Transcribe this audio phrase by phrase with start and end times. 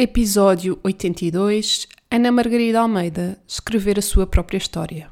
[0.00, 5.08] Episódio 82 Ana Margarida Almeida escrever a sua própria história.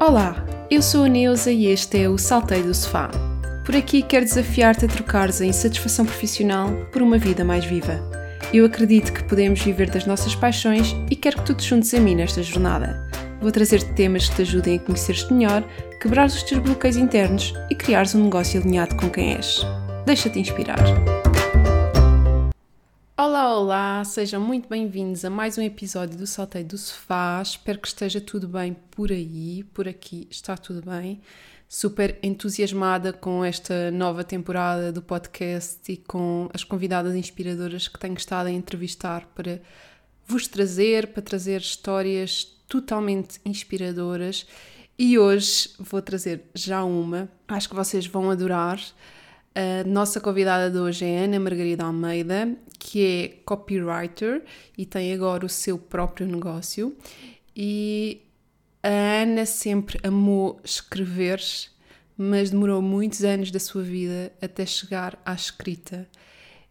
[0.00, 3.08] Olá, eu sou a Neuza e este é o Saltei do Sofá.
[3.64, 8.00] Por aqui quero desafiar-te a trocares a insatisfação profissional por uma vida mais viva.
[8.52, 12.00] Eu acredito que podemos viver das nossas paixões e quero que tu te juntes a
[12.00, 13.05] mim nesta jornada.
[13.46, 15.62] Vou trazer-te temas que te ajudem a conhecer-te melhor
[16.02, 19.64] quebrar os teus bloqueios internos e criares um negócio alinhado com quem és.
[20.04, 20.80] Deixa-te inspirar.
[23.16, 27.40] Olá, olá, sejam muito bem-vindos a mais um episódio do Salteio do Sofá.
[27.40, 31.20] Espero que esteja tudo bem por aí, por aqui está tudo bem.
[31.68, 38.14] Super entusiasmada com esta nova temporada do podcast e com as convidadas inspiradoras que tenho
[38.14, 39.60] estado a entrevistar para
[40.26, 44.46] vos trazer, para trazer histórias totalmente inspiradoras
[44.98, 48.80] e hoje vou trazer já uma, acho que vocês vão adorar.
[49.54, 54.42] A nossa convidada de hoje é Ana Margarida Almeida, que é copywriter
[54.76, 56.96] e tem agora o seu próprio negócio.
[57.54, 58.22] E
[58.82, 61.42] a Ana sempre amou escrever,
[62.16, 66.08] mas demorou muitos anos da sua vida até chegar à escrita.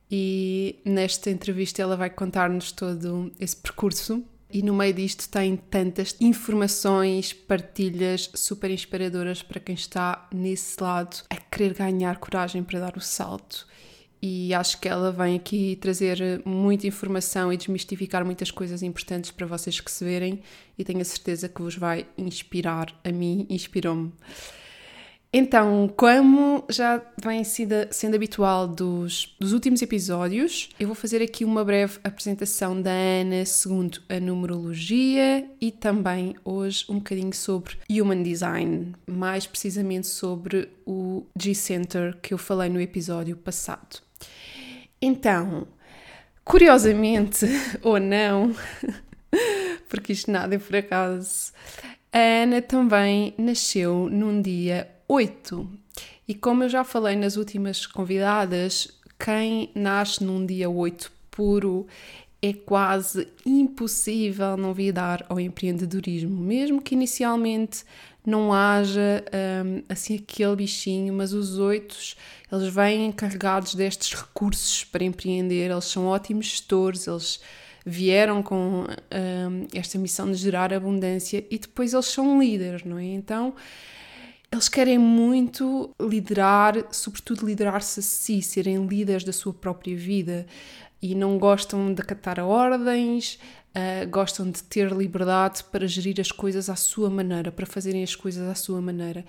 [0.09, 6.15] E nesta entrevista ela vai contar-nos todo esse percurso e no meio disto tem tantas
[6.21, 12.95] informações, partilhas super inspiradoras para quem está nesse lado a querer ganhar coragem para dar
[12.95, 13.67] o salto.
[14.21, 19.45] E acho que ela vem aqui trazer muita informação e desmistificar muitas coisas importantes para
[19.45, 20.41] vocês verem
[20.77, 22.97] e tenho a certeza que vos vai inspirar.
[23.03, 24.11] A mim inspirou-me.
[25.37, 31.43] Então, como já vem sido, sendo habitual dos, dos últimos episódios, eu vou fazer aqui
[31.43, 38.23] uma breve apresentação da Ana segundo a numerologia e também hoje um bocadinho sobre Human
[38.23, 43.99] Design, mais precisamente sobre o G-Center que eu falei no episódio passado.
[45.01, 45.67] Então,
[46.45, 47.45] curiosamente
[47.83, 48.55] ou não,
[49.89, 51.51] porque isto nada é por acaso,
[52.09, 55.69] a Ana também nasceu num dia 8.
[56.27, 58.87] E como eu já falei nas últimas convidadas,
[59.19, 61.87] quem nasce num dia 8 puro
[62.41, 67.83] é quase impossível não virar ao empreendedorismo, mesmo que inicialmente
[68.25, 69.23] não haja
[69.65, 72.15] um, assim aquele bichinho, mas os oitos
[72.51, 77.39] eles vêm encarregados destes recursos para empreender, eles são ótimos gestores, eles
[77.85, 83.05] vieram com um, esta missão de gerar abundância e depois eles são líderes, não é?
[83.05, 83.53] Então
[84.51, 90.45] eles querem muito liderar, sobretudo liderar-se a si, serem líderes da sua própria vida
[91.01, 93.37] e não gostam de acatar ordens,
[93.75, 98.15] uh, gostam de ter liberdade para gerir as coisas à sua maneira, para fazerem as
[98.15, 99.25] coisas à sua maneira.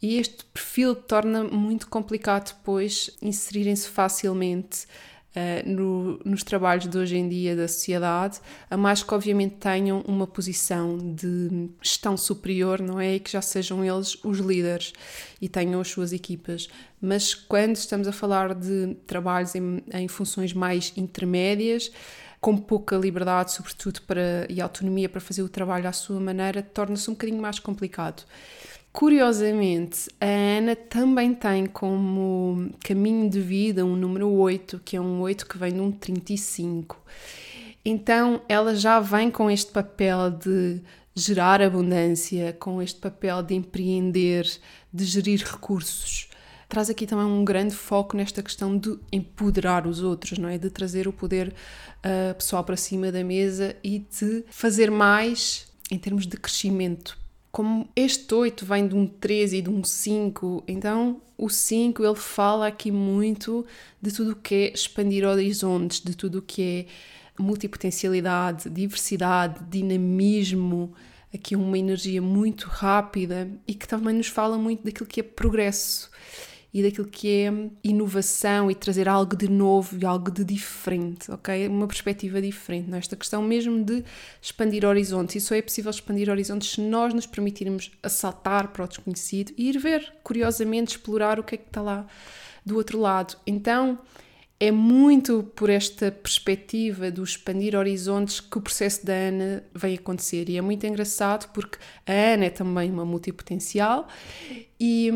[0.00, 4.86] E este perfil torna muito complicado depois inserirem-se facilmente
[5.30, 10.00] Uh, no, nos trabalhos de hoje em dia da sociedade, a mais que obviamente tenham
[10.00, 13.14] uma posição de gestão superior, não é?
[13.14, 14.92] E que já sejam eles os líderes
[15.40, 16.68] e tenham as suas equipas.
[17.00, 21.92] Mas quando estamos a falar de trabalhos em, em funções mais intermédias,
[22.40, 27.08] com pouca liberdade, sobretudo para, e autonomia para fazer o trabalho à sua maneira, torna-se
[27.10, 28.24] um bocadinho mais complicado.
[28.92, 35.20] Curiosamente, a Ana também tem como caminho de vida um número 8, que é um
[35.20, 37.00] 8 que vem de um 35.
[37.84, 40.82] Então, ela já vem com este papel de
[41.14, 44.50] gerar abundância, com este papel de empreender,
[44.92, 46.28] de gerir recursos.
[46.68, 50.58] Traz aqui também um grande foco nesta questão de empoderar os outros, não é?
[50.58, 51.54] De trazer o poder
[51.98, 57.19] uh, pessoal para cima da mesa e de fazer mais em termos de crescimento
[57.50, 62.14] como este 8 vem de um 13 e de um 5, então o 5 ele
[62.14, 63.66] fala aqui muito
[64.00, 70.92] de tudo o que é expandir horizontes, de tudo o que é multipotencialidade, diversidade, dinamismo,
[71.34, 76.09] aqui uma energia muito rápida e que também nos fala muito daquilo que é progresso
[76.72, 77.52] e daquilo que é
[77.82, 81.66] inovação e trazer algo de novo e algo de diferente, ok?
[81.66, 83.00] Uma perspectiva diferente, não é?
[83.00, 84.04] Questão mesmo de
[84.40, 85.34] expandir horizontes.
[85.36, 89.68] E só é possível expandir horizontes se nós nos permitirmos assaltar para o desconhecido e
[89.68, 92.06] ir ver, curiosamente, explorar o que é que está lá
[92.64, 93.36] do outro lado.
[93.46, 93.98] Então,
[94.62, 100.50] é muito por esta perspectiva do expandir horizontes que o processo da Ana vem acontecer.
[100.50, 104.06] E é muito engraçado porque a Ana é também uma multipotencial
[104.78, 105.10] e,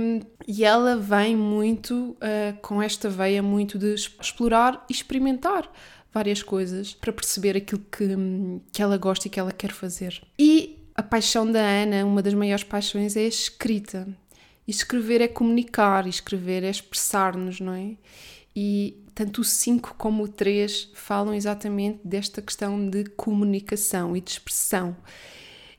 [0.49, 5.71] e ela vem muito uh, com esta veia muito de explorar e experimentar
[6.11, 8.09] várias coisas para perceber aquilo que,
[8.73, 10.23] que ela gosta e que ela quer fazer.
[10.39, 14.09] E a paixão da Ana, uma das maiores paixões, é a escrita.
[14.67, 17.97] E escrever é comunicar, escrever é expressar-nos, não é?
[18.55, 24.31] E tanto o 5 como o 3 falam exatamente desta questão de comunicação e de
[24.31, 24.97] expressão.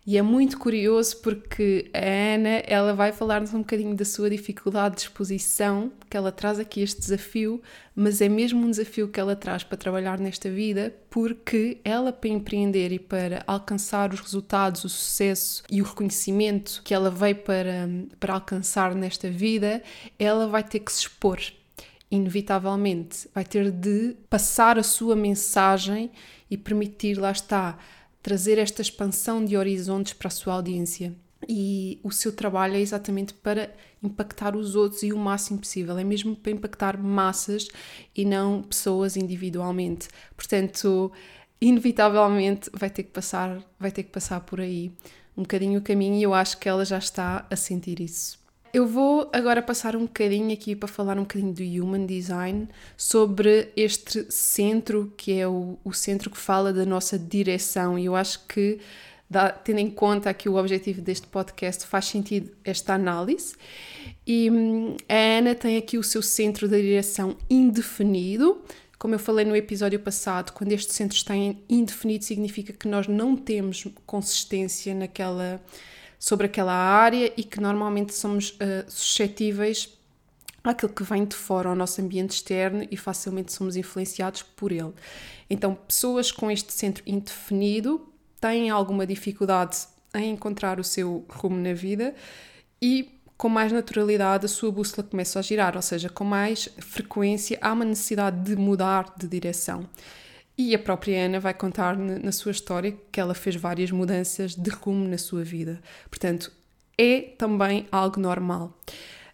[0.07, 4.97] E é muito curioso porque a Ana, ela vai falar-nos um bocadinho da sua dificuldade
[4.97, 7.59] de exposição, que ela traz aqui este desafio,
[7.95, 12.29] mas é mesmo um desafio que ela traz para trabalhar nesta vida, porque ela para
[12.29, 17.89] empreender e para alcançar os resultados, o sucesso e o reconhecimento que ela veio para,
[18.19, 19.81] para alcançar nesta vida,
[20.19, 21.39] ela vai ter que se expor.
[22.09, 26.11] Inevitavelmente, vai ter de passar a sua mensagem
[26.49, 27.77] e permitir, lá está,
[28.21, 31.13] trazer esta expansão de horizontes para a sua audiência.
[31.47, 36.03] E o seu trabalho é exatamente para impactar os outros e o máximo possível, é
[36.03, 37.67] mesmo para impactar massas
[38.15, 40.07] e não pessoas individualmente.
[40.35, 41.11] Portanto,
[41.59, 44.91] inevitavelmente vai ter que passar, vai ter que passar por aí
[45.35, 48.44] um bocadinho o caminho e eu acho que ela já está a sentir isso.
[48.75, 52.67] Eu vou agora passar um bocadinho aqui para falar um bocadinho do Human Design,
[52.97, 58.17] sobre este centro que é o, o centro que fala da nossa direção, e eu
[58.17, 58.79] acho que,
[59.29, 63.55] dá, tendo em conta aqui o objetivo deste podcast, faz sentido esta análise.
[64.27, 68.61] E hum, a Ana tem aqui o seu centro da direção indefinido.
[68.99, 71.33] Como eu falei no episódio passado, quando este centro está
[71.69, 75.61] indefinido, significa que nós não temos consistência naquela
[76.19, 79.97] sobre aquela área e que normalmente somos uh, suscetíveis
[80.63, 84.93] àquilo que vem de fora ao nosso ambiente externo e facilmente somos influenciados por ele.
[85.49, 89.77] Então, pessoas com este centro indefinido têm alguma dificuldade
[90.13, 92.15] em encontrar o seu rumo na vida
[92.81, 97.57] e com mais naturalidade a sua bússola começa a girar, ou seja, com mais frequência
[97.61, 99.87] há uma necessidade de mudar de direção.
[100.57, 104.69] E a própria Ana vai contar na sua história que ela fez várias mudanças de
[104.69, 105.81] rumo na sua vida.
[106.09, 106.51] Portanto,
[106.97, 108.77] é também algo normal.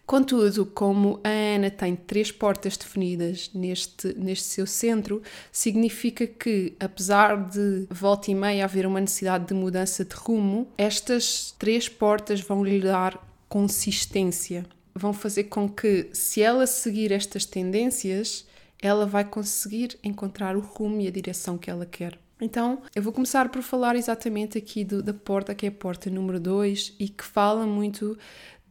[0.04, 7.48] Contudo, como a Ana tem três portas definidas neste, neste seu centro, significa que, apesar
[7.48, 12.64] de volta e meia haver uma necessidade de mudança de rumo, estas três portas vão
[12.64, 14.66] lhe dar consistência.
[14.94, 18.44] Vão fazer com que, se ela seguir estas tendências,
[18.82, 22.18] ela vai conseguir encontrar o rumo e a direção que ela quer.
[22.40, 26.10] Então, eu vou começar por falar exatamente aqui do, da porta, que é a porta
[26.10, 28.18] número 2 e que fala muito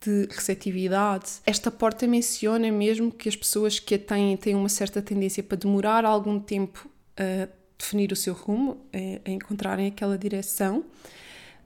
[0.01, 1.39] de receptividade.
[1.45, 5.57] Esta porta menciona mesmo que as pessoas que a têm têm uma certa tendência para
[5.57, 7.47] demorar algum tempo a
[7.77, 10.83] definir o seu rumo, a, a encontrarem aquela direção,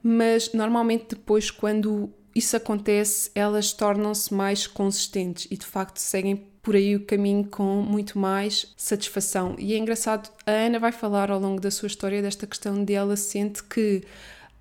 [0.02, 6.74] mas normalmente depois, quando isso acontece, elas tornam-se mais consistentes e de facto seguem por
[6.74, 9.54] aí o caminho com muito mais satisfação.
[9.56, 12.92] E é engraçado, a Ana vai falar ao longo da sua história desta questão de
[12.92, 14.02] ela sente que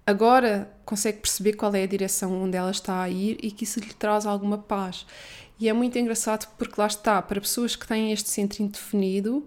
[0.05, 3.79] agora consegue perceber qual é a direção onde ela está a ir e que isso
[3.79, 5.03] lhe traz alguma paz.
[5.59, 9.43] E é muito engraçado porque lá está, para pessoas que têm este centro indefinido,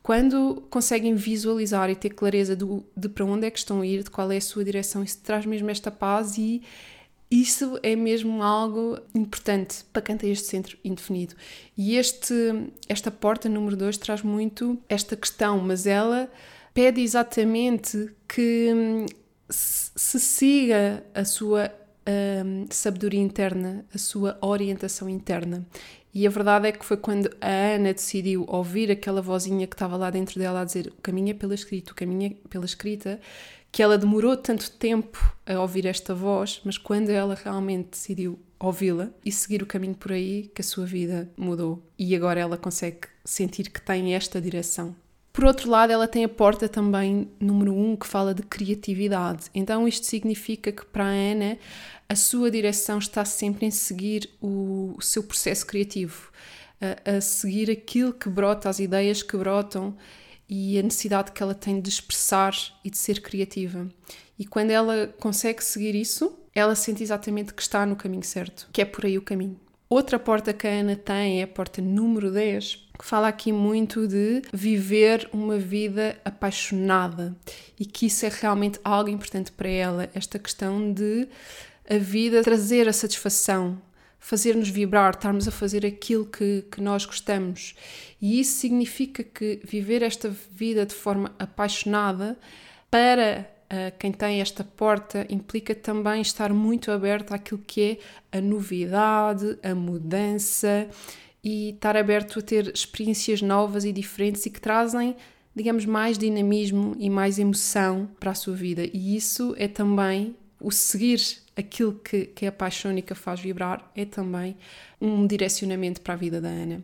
[0.00, 4.04] quando conseguem visualizar e ter clareza do, de para onde é que estão a ir,
[4.04, 6.62] de qual é a sua direção, isso traz mesmo esta paz e
[7.30, 11.34] isso é mesmo algo importante para quem tem este centro indefinido.
[11.76, 12.34] E este,
[12.88, 16.28] esta porta número 2 traz muito esta questão, mas ela
[16.74, 19.06] pede exatamente que hum,
[19.48, 21.72] se siga a sua
[22.44, 25.64] um, sabedoria interna, a sua orientação interna.
[26.12, 29.96] E a verdade é que foi quando a Ana decidiu ouvir aquela vozinha que estava
[29.96, 33.20] lá dentro dela a dizer o caminho é pela escrita, o caminho é pela escrita,
[33.72, 39.08] que ela demorou tanto tempo a ouvir esta voz, mas quando ela realmente decidiu ouvi-la
[39.24, 43.08] e seguir o caminho por aí, que a sua vida mudou e agora ela consegue
[43.24, 44.94] sentir que tem esta direção.
[45.32, 49.46] Por outro lado, ela tem a porta também número um que fala de criatividade.
[49.54, 51.56] Então, isto significa que para a Ana
[52.08, 56.30] a sua direção está sempre em seguir o, o seu processo criativo,
[56.80, 59.96] a, a seguir aquilo que brota, as ideias que brotam
[60.50, 62.52] e a necessidade que ela tem de expressar
[62.84, 63.88] e de ser criativa.
[64.36, 68.82] E quando ela consegue seguir isso, ela sente exatamente que está no caminho certo, que
[68.82, 69.58] é por aí o caminho.
[69.88, 74.08] Outra porta que a Ana tem é a porta número 10, que fala aqui muito
[74.08, 77.36] de viver uma vida apaixonada
[77.78, 81.28] e que isso é realmente algo importante para ela, esta questão de
[81.88, 83.80] a vida trazer a satisfação,
[84.20, 87.74] fazer-nos vibrar, estarmos a fazer aquilo que, que nós gostamos.
[88.20, 92.38] E isso significa que viver esta vida de forma apaixonada
[92.90, 97.98] para uh, quem tem esta porta implica também estar muito aberto àquilo que
[98.32, 100.86] é a novidade, a mudança
[101.42, 105.16] e estar aberto a ter experiências novas e diferentes e que trazem
[105.54, 108.84] digamos, mais dinamismo e mais emoção para a sua vida.
[108.92, 111.20] E isso é também o seguir
[111.56, 114.56] aquilo que, que a a faz vibrar é também
[115.00, 116.82] um direcionamento para a vida da Ana.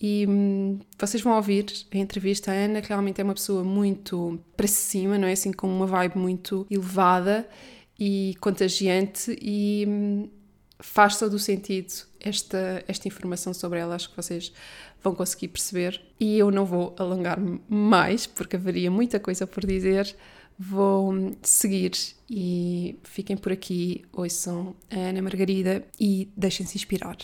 [0.00, 2.50] E hum, vocês vão ouvir a entrevista.
[2.50, 5.32] A Ana realmente é uma pessoa muito para cima, não é?
[5.32, 7.48] Assim, com uma vibe muito elevada
[7.98, 10.28] e contagiante e hum,
[10.78, 13.94] faz todo o sentido esta, esta informação sobre ela.
[13.94, 14.52] Acho que vocês
[15.02, 16.00] vão conseguir perceber.
[16.18, 20.14] E eu não vou alongar-me mais, porque haveria muita coisa por dizer.
[20.58, 21.92] Vou seguir
[22.30, 27.16] e fiquem por aqui, ouçam a Ana Margarida e deixem-se inspirar.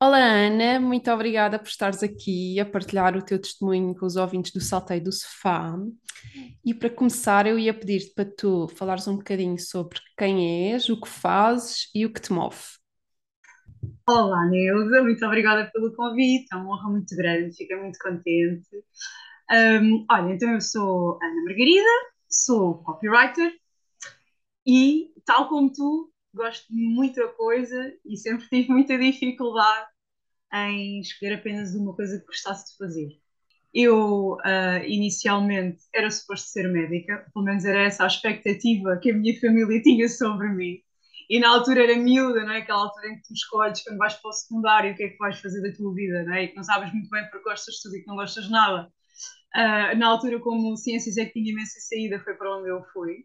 [0.00, 4.52] Olá Ana, muito obrigada por estares aqui a partilhar o teu testemunho com os ouvintes
[4.52, 5.78] do Salteio do Sofá.
[6.64, 11.00] E para começar, eu ia pedir-te para tu falares um bocadinho sobre quem és, o
[11.00, 12.81] que fazes e o que te move.
[14.08, 18.68] Olá Neuza, muito obrigada pelo convite, é uma honra muito grande, fico muito contente.
[19.50, 21.90] Um, olha, então eu sou Ana Margarida,
[22.28, 23.52] sou copywriter
[24.66, 29.88] e, tal como tu, gosto de muita coisa e sempre tive muita dificuldade
[30.52, 33.08] em escolher apenas uma coisa que gostasse de fazer.
[33.74, 39.14] Eu, uh, inicialmente, era suposto ser médica, pelo menos era essa a expectativa que a
[39.14, 40.82] minha família tinha sobre mim.
[41.32, 42.58] E na altura era miúda, não é?
[42.58, 45.16] Aquela altura em que tu escolhes quando vais para o secundário o que é que
[45.16, 46.44] vais fazer da tua vida, não é?
[46.44, 48.50] E que não sabes muito bem porque gostas de tudo e que não gostas de
[48.50, 48.92] nada.
[49.56, 53.24] Uh, na altura, como ciências é que tinha imensa saída, foi para onde eu fui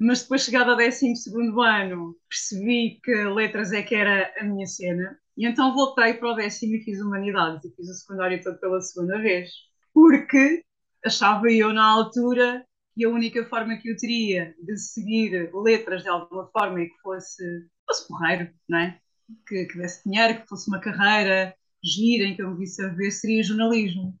[0.00, 1.12] mas depois chegado ao 12
[1.58, 6.34] ano percebi que letras é que era a minha cena e então voltei para o
[6.34, 9.50] décimo e fiz humanidades e fiz o secundário todo pela segunda vez
[9.92, 10.64] porque
[11.04, 12.64] achava eu na altura
[13.00, 17.00] que a única forma que eu teria de seguir letras de alguma forma é que
[17.02, 17.42] fosse,
[17.86, 19.00] fosse porreiro, não é?
[19.48, 22.88] Que, que desse dinheiro, que fosse uma carreira gira em que eu me visse a
[22.88, 24.14] ver seria jornalismo.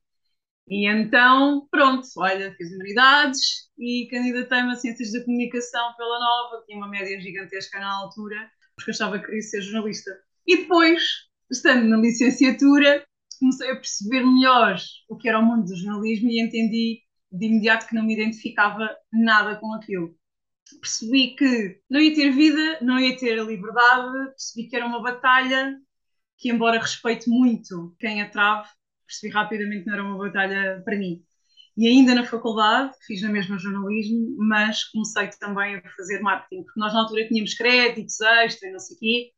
[0.66, 6.78] E então, pronto, olha, fiz humanidades e candidatei-me a Ciências da Comunicação pela Nova, tinha
[6.78, 10.10] uma média gigantesca na altura, porque achava que queria ser jornalista.
[10.46, 11.02] E depois,
[11.50, 13.04] estando na licenciatura,
[13.38, 17.86] comecei a perceber melhor o que era o mundo do jornalismo e entendi de imediato
[17.86, 20.14] que não me identificava nada com aquilo.
[20.80, 25.76] Percebi que não ia ter vida, não ia ter liberdade, percebi que era uma batalha
[26.38, 28.68] que, embora respeite muito quem a trave,
[29.06, 31.24] percebi rapidamente que não era uma batalha para mim.
[31.76, 36.80] E ainda na faculdade, fiz na mesma jornalismo, mas comecei também a fazer marketing, porque
[36.80, 39.32] nós na altura tínhamos créditos extra e não sei o quê,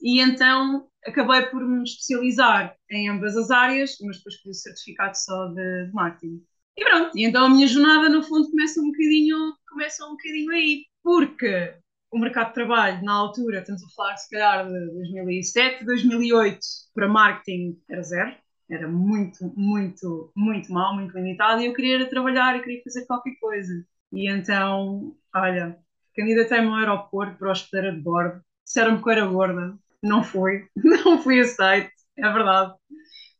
[0.00, 5.16] e então acabei por me especializar em ambas as áreas, mas depois fiz o certificado
[5.16, 6.42] só de, de, marketing.
[6.76, 9.36] E pronto, e então a minha jornada no fundo começa um bocadinho,
[9.68, 11.74] começa um bocadinho aí, porque
[12.10, 16.60] o mercado de trabalho na altura, estamos a falar se calhar de 2007, 2008,
[16.94, 18.34] para marketing era zero,
[18.70, 23.36] era muito, muito, muito mal, muito limitado, e eu queria trabalhar e queria fazer qualquer
[23.40, 23.72] coisa.
[24.12, 25.78] E então, olha,
[26.14, 31.22] candidatei-me ao aeroporto para hospedeira de bordo, disseram-me que eu era gorda, não fui, não
[31.22, 32.74] fui aceito, é verdade.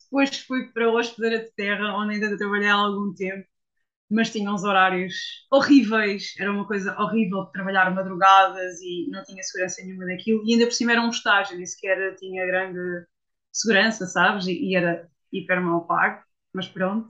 [0.07, 3.47] Depois fui para a hospedeira de terra, onde ainda trabalhei há algum tempo,
[4.11, 5.15] mas tinha uns horários
[5.51, 10.53] horríveis, era uma coisa horrível de trabalhar madrugadas e não tinha segurança nenhuma daquilo, e
[10.55, 12.79] ainda por cima era um estágio, nem sequer tinha grande
[13.53, 14.47] segurança, sabes?
[14.47, 16.23] E, e era hiper mal pago,
[16.53, 17.09] mas pronto.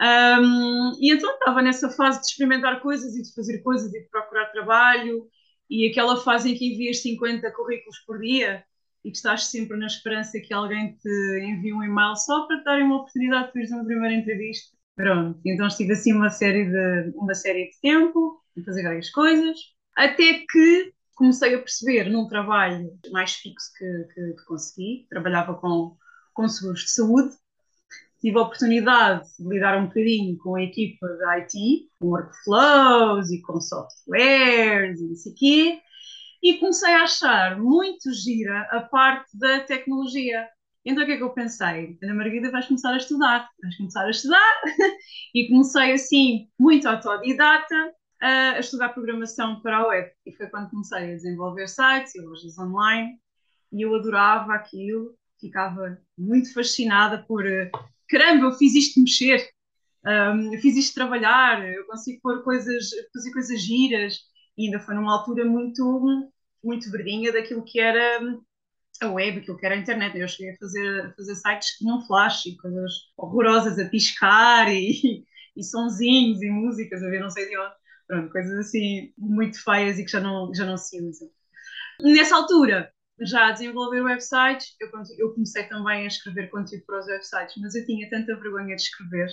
[0.00, 4.08] Um, e então estava nessa fase de experimentar coisas e de fazer coisas e de
[4.08, 5.28] procurar trabalho,
[5.68, 8.64] e aquela fase em que envias 50 currículos por dia
[9.04, 12.64] e que estás sempre na esperança que alguém te envie um e-mail só para te
[12.64, 14.76] darem uma oportunidade de fazer uma primeira entrevista.
[14.96, 19.58] Pronto, então estive assim uma série de, uma série de tempo a fazer várias coisas,
[19.96, 25.96] até que comecei a perceber num trabalho mais fixo que, que, que consegui, trabalhava com
[26.40, 27.34] com seguros de saúde.
[28.20, 33.40] Tive a oportunidade de lidar um bocadinho com a equipa da IT, com workflows e
[33.40, 35.80] com softwares e não sei quê,
[36.42, 40.48] e comecei a achar muito gira a parte da tecnologia.
[40.84, 41.98] Então o que é que eu pensei?
[42.02, 44.62] Ana Margarida, vais começar a estudar, vais começar a estudar,
[45.34, 50.10] e comecei assim, muito autodidata, a estudar programação para a web.
[50.26, 53.18] E foi quando comecei a desenvolver sites e lojas online,
[53.72, 57.70] e eu adorava aquilo, ficava muito fascinada por eh,
[58.08, 59.48] caramba, eu fiz isto mexer,
[60.04, 64.18] um, eu fiz isto trabalhar, eu consigo pôr coisas, fazer coisas giras,
[64.60, 66.30] e ainda foi numa altura muito,
[66.62, 68.20] muito verdinha daquilo que era
[69.00, 70.18] a web, aquilo que era a internet.
[70.18, 75.24] Eu cheguei a fazer, fazer sites no flash e coisas horrorosas a piscar e,
[75.56, 77.74] e sonzinhos e músicas a ver não sei de onde.
[78.06, 81.30] Pronto, coisas assim muito feias e que já não, já não se usam.
[82.02, 87.06] Nessa altura, já a desenvolver websites, eu, eu comecei também a escrever conteúdo para os
[87.06, 89.28] websites, mas eu tinha tanta vergonha de escrever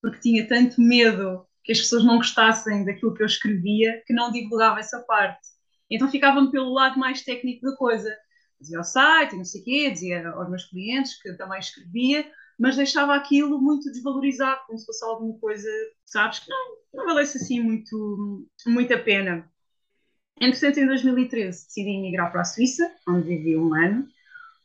[0.00, 4.32] porque tinha tanto medo que as pessoas não gostassem daquilo que eu escrevia que não
[4.32, 5.48] divulgava essa parte.
[5.90, 8.14] Então ficava-me pelo lado mais técnico da coisa.
[8.60, 12.76] Dizia ao site, não sei o quê, dizia aos meus clientes que também escrevia, mas
[12.76, 15.68] deixava aquilo muito desvalorizado, como se fosse alguma coisa,
[16.06, 19.50] sabes, que não, não valesse assim muito, muito a pena.
[20.40, 24.08] Entretanto, em 2013 decidi emigrar para a Suíça, onde vivi um ano,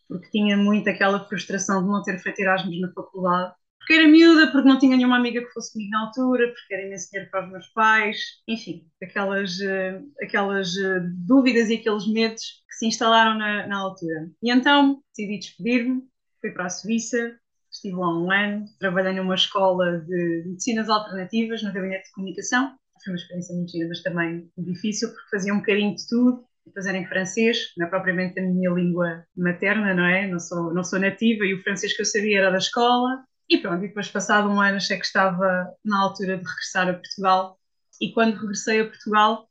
[0.08, 3.54] porque tinha muito aquela frustração de não ter feito Erasmus na faculdade.
[3.88, 6.86] Porque era miúda, porque não tinha nenhuma amiga que fosse comigo na altura, porque era
[6.86, 12.44] imenso dinheiro para os meus pais, enfim, aquelas, uh, aquelas uh, dúvidas e aqueles medos
[12.68, 14.30] que se instalaram na, na altura.
[14.44, 16.02] E então decidi despedir-me,
[16.42, 17.40] fui para a Suíça,
[17.72, 22.76] estive lá um ano, trabalhei numa escola de medicinas alternativas no gabinete de comunicação.
[23.06, 26.94] Foi uma experiência muito gira, mas também difícil, porque fazia um bocadinho de tudo fazer
[26.94, 30.28] em francês, não é propriamente a minha língua materna, não é?
[30.28, 33.24] Não sou, não sou nativa e o francês que eu sabia era da escola.
[33.50, 36.94] E pronto, e depois passado um ano achei que estava na altura de regressar a
[36.94, 37.60] Portugal.
[38.00, 39.50] E quando regressei a Portugal,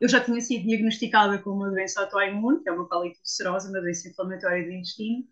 [0.00, 3.80] eu já tinha sido diagnosticada com uma doença autoimune, que é uma colite ulcerosa, uma
[3.80, 5.24] doença inflamatória do intestino,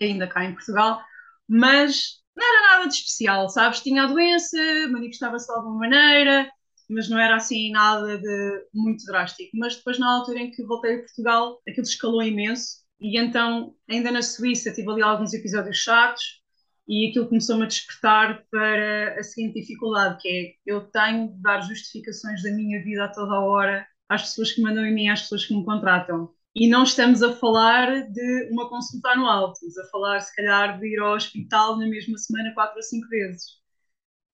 [0.00, 1.02] ainda cá em Portugal,
[1.48, 3.80] mas não era nada de especial, sabes?
[3.80, 4.58] Tinha a doença,
[4.90, 6.50] manifestava-se de alguma maneira,
[6.90, 9.56] mas não era assim nada de muito drástico.
[9.56, 12.84] Mas depois, na altura em que voltei a Portugal, aquilo escalou imenso.
[13.00, 16.43] E então, ainda na Suíça, tive ali alguns episódios chatos
[16.86, 21.60] e aquilo começou-me a despertar para a seguinte dificuldade, que é eu tenho de dar
[21.62, 25.22] justificações da minha vida a toda a hora às pessoas que mandam em mim, às
[25.22, 26.30] pessoas que me contratam.
[26.54, 30.86] E não estamos a falar de uma consulta anual, estamos a falar, se calhar, de
[30.86, 33.42] ir ao hospital na mesma semana quatro ou cinco vezes.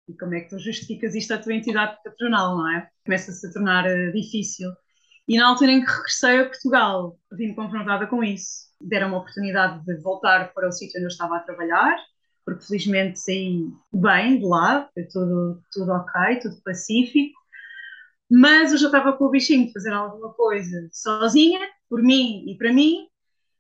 [0.09, 2.89] E como é que tu justificas isto à tua entidade patronal, não é?
[3.05, 4.71] Começa-se a tornar uh, difícil.
[5.29, 8.69] E na altura em que regressei a Portugal, vim confrontada com isso.
[8.81, 11.97] Deram uma oportunidade de voltar para o sítio onde eu estava a trabalhar,
[12.49, 17.39] porque felizmente saí bem de lá, foi tudo, tudo ok, tudo pacífico.
[18.31, 22.57] Mas eu já estava com o bichinho de fazer alguma coisa sozinha, por mim e
[22.57, 23.07] para mim,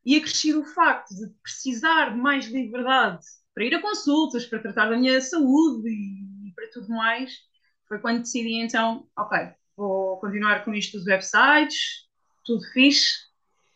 [0.07, 3.24] e acrescido o facto de precisar de mais liberdade
[3.55, 7.31] para ir a consultas, para tratar da minha saúde e para tudo mais,
[7.87, 9.38] foi quando decidi então, ok,
[9.77, 12.07] vou continuar com isto dos websites,
[12.42, 13.28] tudo fixe,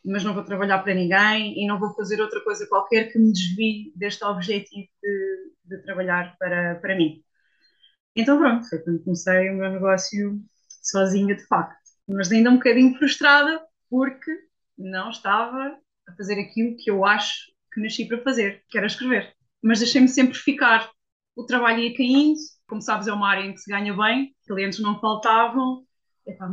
[0.04, 3.32] mas não vou trabalhar para ninguém e não vou fazer outra coisa qualquer que me
[3.32, 7.22] desvie deste objetivo de, de trabalhar para, para mim.
[8.16, 10.40] Então pronto, foi quando comecei o meu negócio
[10.82, 14.30] sozinha de facto, mas ainda um bocadinho frustrada porque
[14.76, 19.34] não estava a fazer aquilo que eu acho que nasci para fazer, que era escrever.
[19.62, 20.90] Mas deixei-me sempre ficar.
[21.34, 24.80] O trabalho ia caindo, como sabes, é uma área em que se ganha bem, clientes
[24.80, 25.84] não faltavam,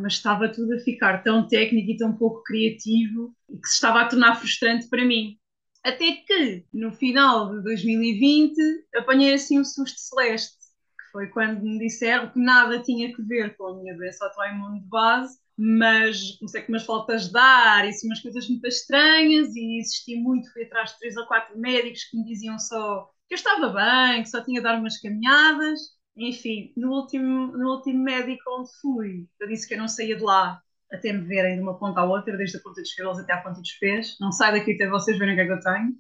[0.01, 4.08] mas estava tudo a ficar tão técnico e tão pouco criativo que se estava a
[4.08, 5.38] tornar frustrante para mim.
[5.84, 8.53] Até que, no final de 2020,
[8.95, 13.55] apanhei assim um susto celeste, que foi quando me disseram que nada tinha que ver
[13.55, 17.91] com a minha doença autoimune de base, mas comecei com umas faltas de ar e
[18.05, 22.17] umas coisas muito estranhas e insisti muito, fui atrás de três ou quatro médicos que
[22.17, 26.73] me diziam só que eu estava bem, que só tinha de dar umas caminhadas enfim,
[26.75, 30.62] no último, no último médico onde fui, eu disse que eu não saía de lá
[30.91, 33.41] até me verem de uma ponta à outra, desde a ponta dos cabelos até à
[33.41, 34.17] ponta dos pés.
[34.19, 35.93] Não saio daqui até vocês verem o que é que eu tenho.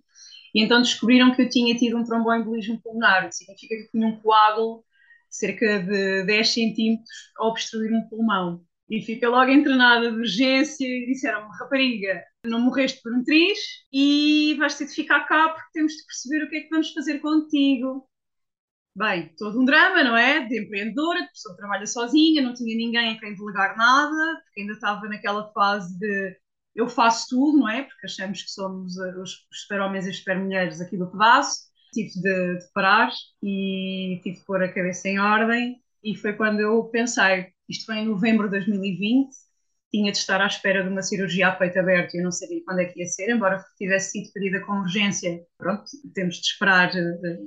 [0.53, 4.19] E então descobriram que eu tinha tido um tromboembolismo pulmonar, que significa que tinha um
[4.19, 4.83] coágulo
[5.29, 8.63] cerca de 10 centímetros a obstruir um pulmão.
[8.89, 13.59] E fiquei logo internada de urgência e disseram-me, rapariga, não morreste por um triz
[13.93, 16.91] e vais ter de ficar cá porque temos de perceber o que é que vamos
[16.91, 18.08] fazer contigo.
[18.99, 20.45] Bem, todo um drama, não é?
[20.45, 24.59] De empreendedora, de pessoa que trabalha sozinha, não tinha ninguém a quem delegar nada, porque
[24.59, 26.37] ainda estava naquela fase de
[26.75, 27.83] eu faço tudo, não é?
[27.83, 31.69] Porque achamos que somos os super-homens e super-mulheres aqui do pedaço.
[31.93, 33.09] Tive de, de, parar
[33.41, 37.99] e tive de pôr a cabeça em ordem, e foi quando eu pensei: isto foi
[37.99, 39.29] em novembro de 2020,
[39.91, 42.61] tinha de estar à espera de uma cirurgia a peito aberto e eu não sabia
[42.63, 45.43] quando é que ia ser, embora tivesse sido pedida com urgência.
[45.57, 47.39] Pronto, temos de esperar eh,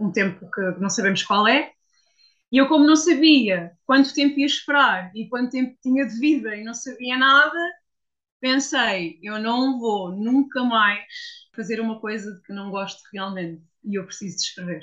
[0.00, 1.72] um tempo que não sabemos qual é.
[2.52, 6.56] E eu, como não sabia quanto tempo ia esperar e quanto tempo tinha de vida
[6.56, 7.58] e não sabia nada,
[8.40, 11.04] pensei: eu não vou nunca mais
[11.54, 14.82] fazer uma coisa que não gosto realmente e eu preciso de escrever.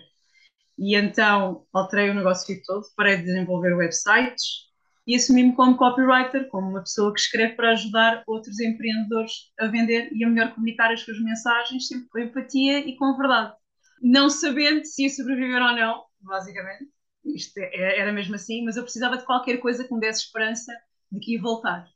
[0.78, 4.67] E então alterei o negócio todo, parei de desenvolver websites,
[5.08, 10.12] e assumi-me como copywriter, como uma pessoa que escreve para ajudar outros empreendedores a vender
[10.14, 13.56] e a melhor comunicar as suas mensagens, sempre com empatia e com verdade.
[14.02, 16.92] Não sabendo se ia sobreviver ou não, basicamente,
[17.24, 20.26] isto é, é, era mesmo assim, mas eu precisava de qualquer coisa que me desse
[20.26, 20.74] esperança
[21.12, 21.88] de que ia voltar.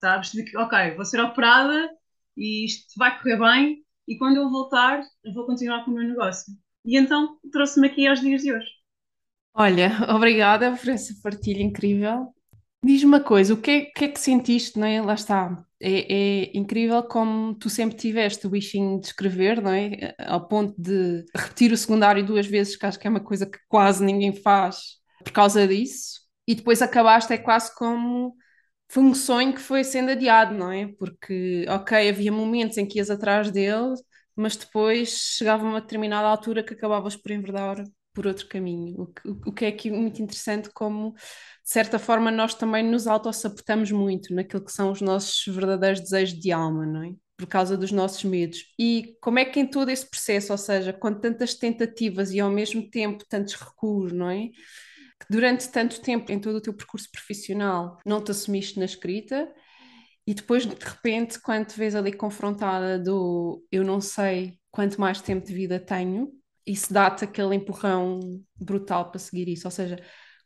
[0.00, 0.32] Sabes?
[0.32, 1.90] De que, ok, vou ser operada
[2.36, 6.06] e isto vai correr bem, e quando eu voltar, eu vou continuar com o meu
[6.06, 6.52] negócio.
[6.84, 8.79] E então trouxe-me aqui aos dias de hoje.
[9.54, 12.32] Olha, obrigada por essa partilha incrível.
[12.82, 15.02] Diz-me uma coisa, o que é, que é que sentiste, não é?
[15.02, 15.64] Lá está.
[15.78, 20.14] É, é incrível como tu sempre tiveste o bichinho de escrever, não é?
[20.18, 23.58] Ao ponto de repetir o secundário duas vezes, que acho que é uma coisa que
[23.68, 26.20] quase ninguém faz por causa disso.
[26.46, 28.34] E depois acabaste, é quase como.
[28.88, 30.88] Foi um sonho que foi sendo adiado, não é?
[30.98, 33.94] Porque, ok, havia momentos em que ias atrás dele,
[34.34, 39.02] mas depois chegava uma determinada altura que acabavas por enverdar por outro caminho.
[39.02, 41.20] O que, o que é aqui muito interessante, como de
[41.64, 46.52] certa forma nós também nos auto-sabotamos muito naquilo que são os nossos verdadeiros desejos de
[46.52, 47.12] alma, não é?
[47.36, 48.64] Por causa dos nossos medos.
[48.78, 52.50] E como é que em todo esse processo, ou seja, com tantas tentativas e ao
[52.50, 54.48] mesmo tempo tantos recuos, não é?
[54.48, 59.50] Que durante tanto tempo em todo o teu percurso profissional não te assumiste na escrita
[60.26, 65.20] e depois de repente, quando te vês ali confrontada do eu não sei quanto mais
[65.20, 66.30] tempo de vida tenho,
[66.66, 68.20] isso dá-te aquele empurrão
[68.56, 69.66] brutal para seguir isso.
[69.66, 69.98] Ou seja,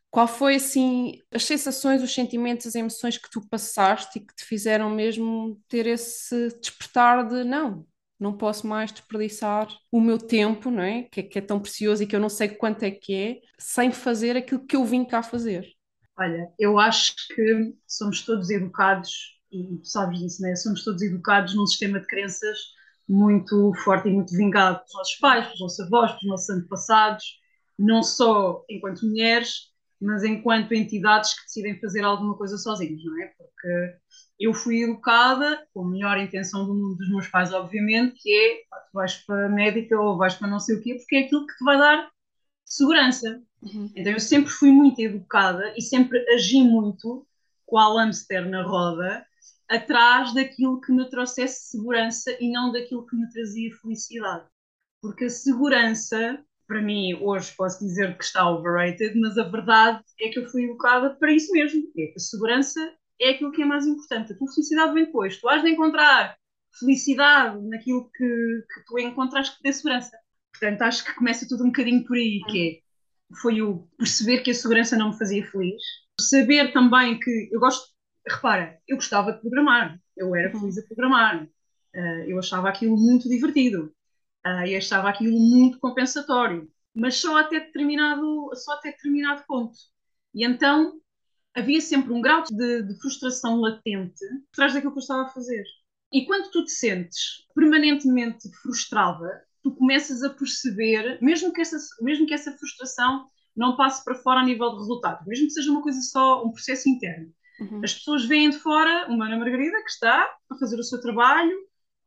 [0.09, 4.45] qual foi assim as sensações, os sentimentos, as emoções que tu passaste e que te
[4.45, 7.85] fizeram mesmo ter esse despertar de não,
[8.19, 11.03] não posso mais desperdiçar o meu tempo, não é?
[11.03, 11.23] Que, é?
[11.23, 14.37] que é tão precioso e que eu não sei quanto é que é, sem fazer
[14.37, 15.67] aquilo que eu vim cá fazer.
[16.17, 20.55] Olha, eu acho que somos todos educados, e tu sabes disso, né?
[20.55, 22.57] Somos todos educados num sistema de crenças
[23.07, 27.25] muito forte e muito vingado pelos nossos pais, pelos nossos avós, pelos nossos antepassados,
[27.77, 33.27] não só enquanto mulheres, mas enquanto entidades que decidem fazer alguma coisa sozinhos, não é?
[33.37, 33.97] Porque
[34.39, 38.55] eu fui educada com a melhor intenção do mundo dos meus pais, obviamente, que é
[38.57, 41.47] tu vais para a médica ou vais para não sei o quê, porque é aquilo
[41.47, 42.09] que te vai dar
[42.65, 43.41] segurança.
[43.61, 43.89] Uhum.
[43.95, 47.25] Então eu sempre fui muito educada e sempre agi muito
[47.65, 49.25] com a hamster na roda,
[49.69, 54.45] atrás daquilo que me trouxesse segurança e não daquilo que me trazia felicidade.
[55.01, 60.29] Porque a segurança, para mim, hoje posso dizer que está overrated, mas a verdade é
[60.29, 61.83] que eu fui educada para isso mesmo.
[61.97, 62.79] É a segurança
[63.19, 64.33] é aquilo que é mais importante.
[64.33, 65.39] A tua felicidade vem depois.
[65.39, 66.35] Tu has de encontrar
[66.79, 68.25] felicidade naquilo que,
[68.73, 70.11] que tu encontras que dê segurança.
[70.51, 74.51] Portanto, acho que começa tudo um bocadinho por aí, que é, foi o perceber que
[74.51, 75.81] a segurança não me fazia feliz.
[76.19, 77.94] Saber também que eu gosto
[78.27, 80.61] repara, eu gostava de programar, eu era uhum.
[80.61, 83.93] feliz a programar, uh, eu achava aquilo muito divertido,
[84.45, 89.77] uh, e achava aquilo muito compensatório, mas só até determinado, só até determinado ponto.
[90.33, 90.99] E então
[91.53, 95.29] havia sempre um grau de, de frustração latente por trás daquilo que eu estava a
[95.29, 95.63] fazer.
[96.11, 102.27] E quando tu te sentes permanentemente frustrada, tu começas a perceber, mesmo que essa, mesmo
[102.27, 105.81] que essa frustração não passe para fora a nível de resultado, mesmo que seja uma
[105.81, 107.81] coisa só, um processo interno, Uhum.
[107.83, 111.55] As pessoas veem de fora uma Ana Margarida que está a fazer o seu trabalho,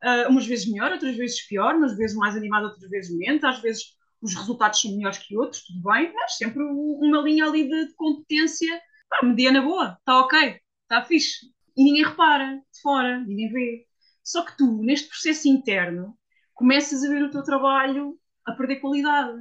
[0.04, 3.60] uh, umas vezes melhor, outras vezes pior, umas vezes mais animada, outras vezes menos, às
[3.60, 7.86] vezes os resultados são melhores que outros, tudo bem, mas sempre uma linha ali de,
[7.86, 11.46] de competência, pá, mediana boa, está ok, está fixe.
[11.76, 13.86] E ninguém repara de fora, ninguém vê.
[14.24, 16.18] Só que tu, neste processo interno,
[16.52, 19.38] começas a ver o teu trabalho a perder qualidade.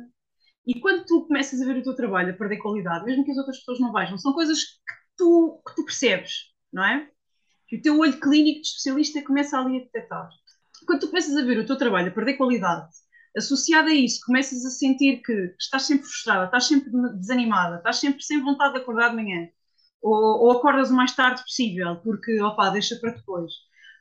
[0.65, 3.37] E quando tu começas a ver o teu trabalho a perder qualidade, mesmo que as
[3.37, 7.10] outras pessoas não vejam, são coisas que tu, que tu percebes, não é?
[7.67, 10.30] Que o teu olho clínico de especialista começa ali a detectar.
[10.86, 12.88] Quando tu começas a ver o teu trabalho a perder qualidade,
[13.36, 18.23] associado a isso, começas a sentir que estás sempre frustrada, estás sempre desanimada, estás sempre
[18.23, 19.49] sem vontade de acordar de manhã,
[20.01, 23.51] ou, ou acordas o mais tarde possível, porque, opá, deixa para depois.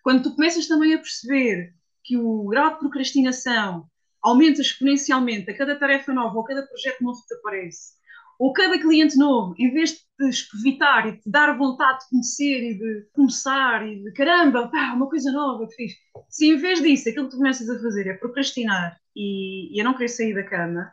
[0.03, 1.75] Quando tu começas também a perceber
[2.05, 3.89] que o grau de procrastinação
[4.23, 7.97] aumenta exponencialmente a cada tarefa nova ou a cada projeto novo que te aparece,
[8.39, 12.71] ou cada cliente novo, em vez de te evitar e te dar vontade de conhecer
[12.71, 15.93] e de começar e de caramba, pá, uma coisa nova que fiz,
[16.29, 19.85] se em vez disso aquilo que tu começas a fazer é procrastinar e, e a
[19.85, 20.93] não querer sair da cama,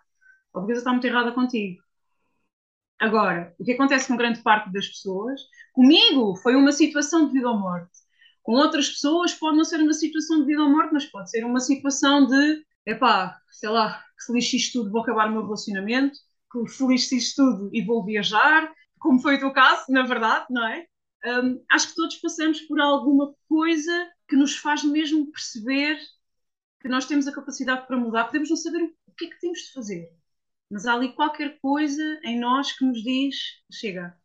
[0.53, 1.81] a coisa está muito errada contigo.
[2.99, 5.41] Agora, o que acontece com grande parte das pessoas,
[5.73, 7.91] comigo foi uma situação de vida ou morte.
[8.41, 11.43] Com outras pessoas pode não ser uma situação de vida ou morte, mas pode ser
[11.43, 15.43] uma situação de, epá, sei lá, que se lixe isto tudo, vou acabar o meu
[15.43, 16.17] relacionamento,
[16.53, 20.65] que feliz fiz tudo e vou viajar, como foi o teu caso, na verdade, não
[20.67, 20.85] é?
[21.25, 25.97] Um, acho que todos passamos por alguma coisa que nos faz mesmo perceber
[26.79, 28.25] que nós temos a capacidade para mudar.
[28.25, 30.09] Podemos não saber o que é que temos de fazer,
[30.69, 33.35] mas há ali qualquer coisa em nós que nos diz:
[33.71, 34.15] chega.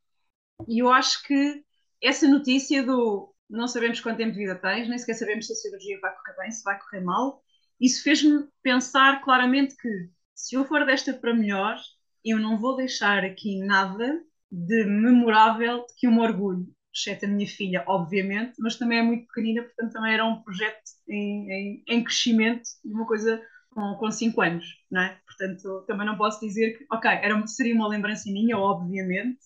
[0.67, 1.65] E eu acho que
[2.03, 5.57] essa notícia do não sabemos quanto tempo de vida tens, nem sequer sabemos se a
[5.57, 7.43] cirurgia vai correr bem, se vai correr mal,
[7.81, 11.79] isso fez-me pensar claramente que se eu for desta para melhor,
[12.25, 17.47] eu não vou deixar aqui nada de memorável que eu me orgulho, exceto a minha
[17.47, 22.05] filha, obviamente, mas também é muito pequenina, portanto também era um projeto em, em, em
[22.05, 25.21] crescimento uma coisa com, com cinco anos, não é?
[25.27, 29.39] Portanto, também não posso dizer que, ok, era, seria uma lembrança minha, obviamente,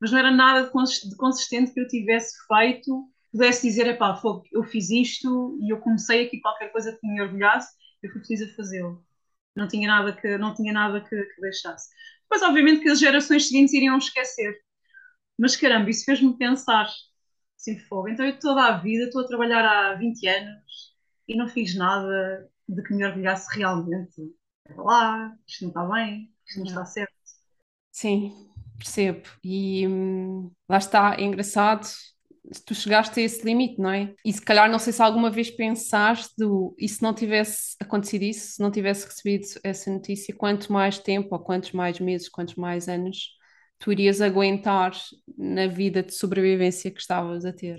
[0.00, 4.20] mas não era nada de consistente que eu tivesse feito, pudesse dizer, epá,
[4.52, 8.54] eu fiz isto e eu comecei aqui qualquer coisa que me orgulhasse, eu fui preciso
[8.54, 9.04] fazê-lo.
[9.54, 11.88] Não tinha nada que, não tinha nada que, que deixasse.
[12.32, 14.58] Depois, obviamente, que as gerações seguintes iriam esquecer.
[15.38, 16.90] Mas caramba, isso fez-me pensar,
[17.60, 18.08] assim, fogo.
[18.08, 20.96] Então eu toda a vida estou a trabalhar há 20 anos
[21.28, 24.14] e não fiz nada de que me orgulhasse realmente.
[24.74, 27.12] lá, isto não está bem, isto não, não está certo.
[27.90, 29.28] Sim, percebo.
[29.44, 31.86] E hum, lá está, é engraçado,
[32.66, 34.14] tu chegaste a esse limite, não é?
[34.24, 38.22] E se calhar não sei se alguma vez pensaste do, e se não tivesse acontecido
[38.22, 42.56] isso, se não tivesse recebido essa notícia, quanto mais tempo, ou quantos mais meses, quantos
[42.56, 43.30] mais anos
[43.78, 44.92] tu irias aguentar
[45.36, 47.78] na vida de sobrevivência que estavas a ter?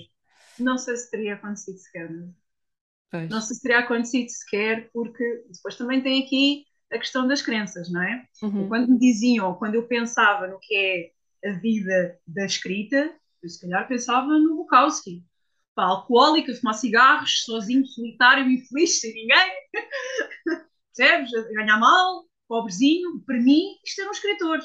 [0.60, 2.10] Não sei se teria acontecido sequer.
[3.12, 3.30] Pois.
[3.30, 7.92] Não sei se teria acontecido sequer, porque depois também tem aqui a questão das crenças,
[7.92, 8.26] não é?
[8.42, 8.68] Uhum.
[8.68, 13.14] Quando me diziam, quando eu pensava no que é a vida da escrita,
[13.44, 15.24] eu se calhar pensava no Bukowski.
[15.76, 19.52] Pá, alcoólica, fumar cigarros, sozinho, solitário, infeliz, sem ninguém.
[20.96, 21.32] Percebes?
[21.56, 23.20] Ganhar mal, pobrezinho.
[23.26, 24.60] Para mim, isto era um escritor,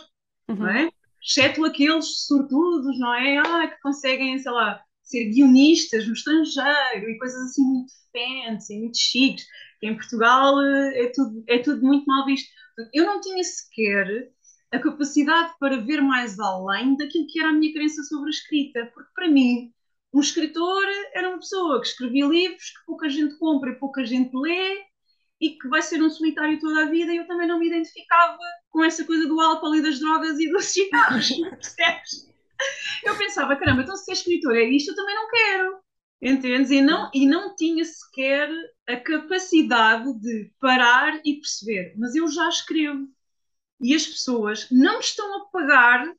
[0.49, 0.57] uhum.
[0.57, 0.91] não é?
[1.23, 3.38] Exceto aqueles sortudos, não é?
[3.38, 8.99] Ah, que conseguem, sei lá, ser guionistas no estrangeiro e coisas assim muito fancy, muito
[8.99, 9.47] chiques.
[9.83, 12.49] Em Portugal eh, é tudo, é tudo muito mal visto.
[12.93, 14.31] Eu não tinha sequer
[14.72, 18.90] a capacidade para ver mais além daquilo que era a minha crença sobre a escrita,
[18.94, 19.72] porque para mim,
[20.12, 24.31] um escritor era uma pessoa que escrevia livros que pouca gente compra e pouca gente
[24.35, 24.85] lê
[25.40, 28.38] e que vai ser um solitário toda a vida, e eu também não me identificava
[28.70, 32.28] com essa coisa do álcool e das drogas e dos cigarros, percebes?
[33.04, 35.78] Eu pensava, caramba, então se ser escritor é isto, eu também não quero.
[36.20, 36.72] Entendes?
[36.72, 38.50] E não, e não tinha sequer
[38.88, 43.09] a capacidade de parar e perceber, mas eu já escrevo.
[43.81, 46.12] E as pessoas não estão a pagar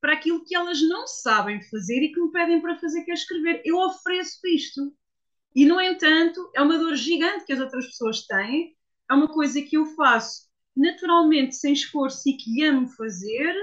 [0.00, 3.14] para aquilo que elas não sabem fazer e que me pedem para fazer, que é
[3.14, 3.62] escrever.
[3.64, 4.92] Eu ofereço isto.
[5.54, 8.74] E, no entanto, é uma dor gigante que as outras pessoas têm,
[9.10, 13.54] é uma coisa que eu faço naturalmente, sem esforço e que amo fazer.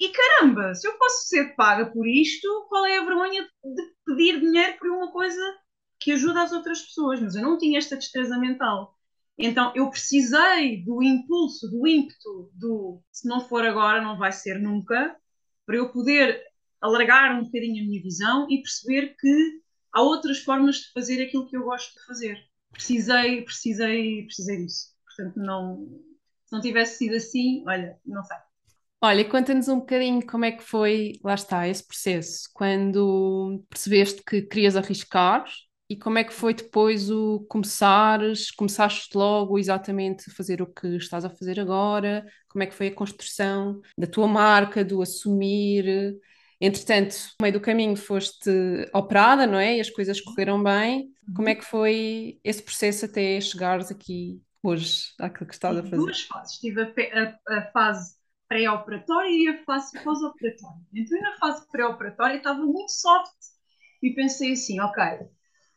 [0.00, 4.40] E caramba, se eu posso ser paga por isto, qual é a vergonha de pedir
[4.40, 5.40] dinheiro por uma coisa
[6.00, 7.20] que ajuda as outras pessoas?
[7.20, 8.98] Mas eu não tinha esta destreza mental.
[9.42, 14.58] Então eu precisei do impulso, do ímpeto, do se não for agora, não vai ser
[14.58, 15.16] nunca,
[15.64, 16.42] para eu poder
[16.80, 19.60] alargar um bocadinho a minha visão e perceber que
[19.92, 22.38] há outras formas de fazer aquilo que eu gosto de fazer.
[22.70, 24.88] Precisei, precisei, precisei disso.
[25.06, 25.88] Portanto, não,
[26.44, 28.36] se não tivesse sido assim, olha, não sei.
[29.02, 34.42] Olha, conta-nos um bocadinho como é que foi, lá está, esse processo, quando percebeste que
[34.42, 35.46] querias arriscar
[35.90, 40.86] e como é que foi depois o começares, começaste logo exatamente a fazer o que
[40.86, 42.24] estás a fazer agora?
[42.48, 46.16] Como é que foi a construção da tua marca, do assumir?
[46.60, 48.48] Entretanto, no meio do caminho foste
[48.94, 49.78] operada, não é?
[49.78, 51.12] E as coisas correram bem.
[51.34, 55.96] Como é que foi esse processo até chegares aqui hoje àquilo que estás a fazer?
[55.96, 56.58] Duas fases.
[56.58, 58.14] Tive a, a, a fase
[58.46, 60.86] pré-operatória e a fase pós-operatória.
[60.94, 63.34] Então, na fase pré-operatória estava muito soft
[64.00, 65.02] e pensei assim, ok,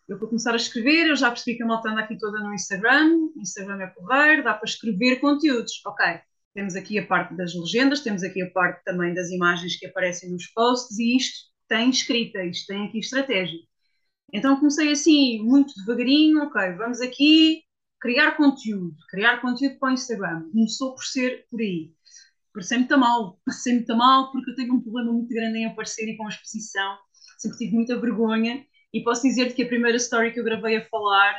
[0.08, 2.54] eu vou começar a escrever, eu já percebi que a malta anda aqui toda no
[2.54, 5.82] Instagram, o Instagram é porreiro, dá para escrever conteúdos.
[5.86, 6.06] Ok,
[6.54, 10.30] temos aqui a parte das legendas, temos aqui a parte também das imagens que aparecem
[10.32, 13.60] nos posts e isto tem escrita, isto tem aqui estratégia.
[14.34, 17.64] Então comecei assim, muito devagarinho, ok, vamos aqui
[18.02, 20.50] criar conteúdo, criar conteúdo para o Instagram.
[20.52, 21.94] Começou por ser por aí.
[22.54, 26.10] Parecei muito mal, parecei muito mal porque eu tenho um problema muito grande em aparecer
[26.10, 26.98] e com a exposição.
[27.38, 30.86] Sempre tive muita vergonha e posso dizer-te que a primeira story que eu gravei a
[30.86, 31.36] falar,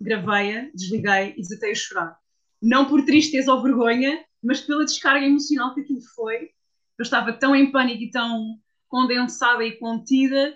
[0.00, 2.18] gravei-a, desliguei e desatei a chorar.
[2.62, 6.50] Não por tristeza ou vergonha, mas pela descarga emocional que aquilo foi.
[6.98, 10.52] Eu estava tão em pânico e tão condensada e contida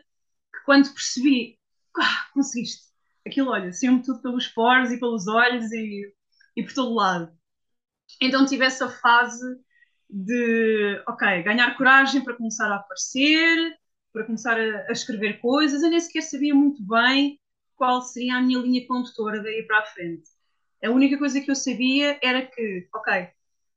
[0.52, 1.58] que quando percebi,
[1.96, 2.88] ah, conseguiste.
[3.26, 6.14] Aquilo, olha, saiu-me tudo pelos poros e pelos olhos e,
[6.56, 7.30] e por todo lado.
[8.22, 9.44] Então tive essa fase
[10.08, 13.78] de, ok, ganhar coragem para começar a aparecer,
[14.18, 17.38] para começar a, a, escrever coisas, eu nem sequer sabia muito bem
[17.76, 20.28] qual seria a minha linha condutora daí para a frente.
[20.84, 23.28] A única coisa que eu sabia era que, ok,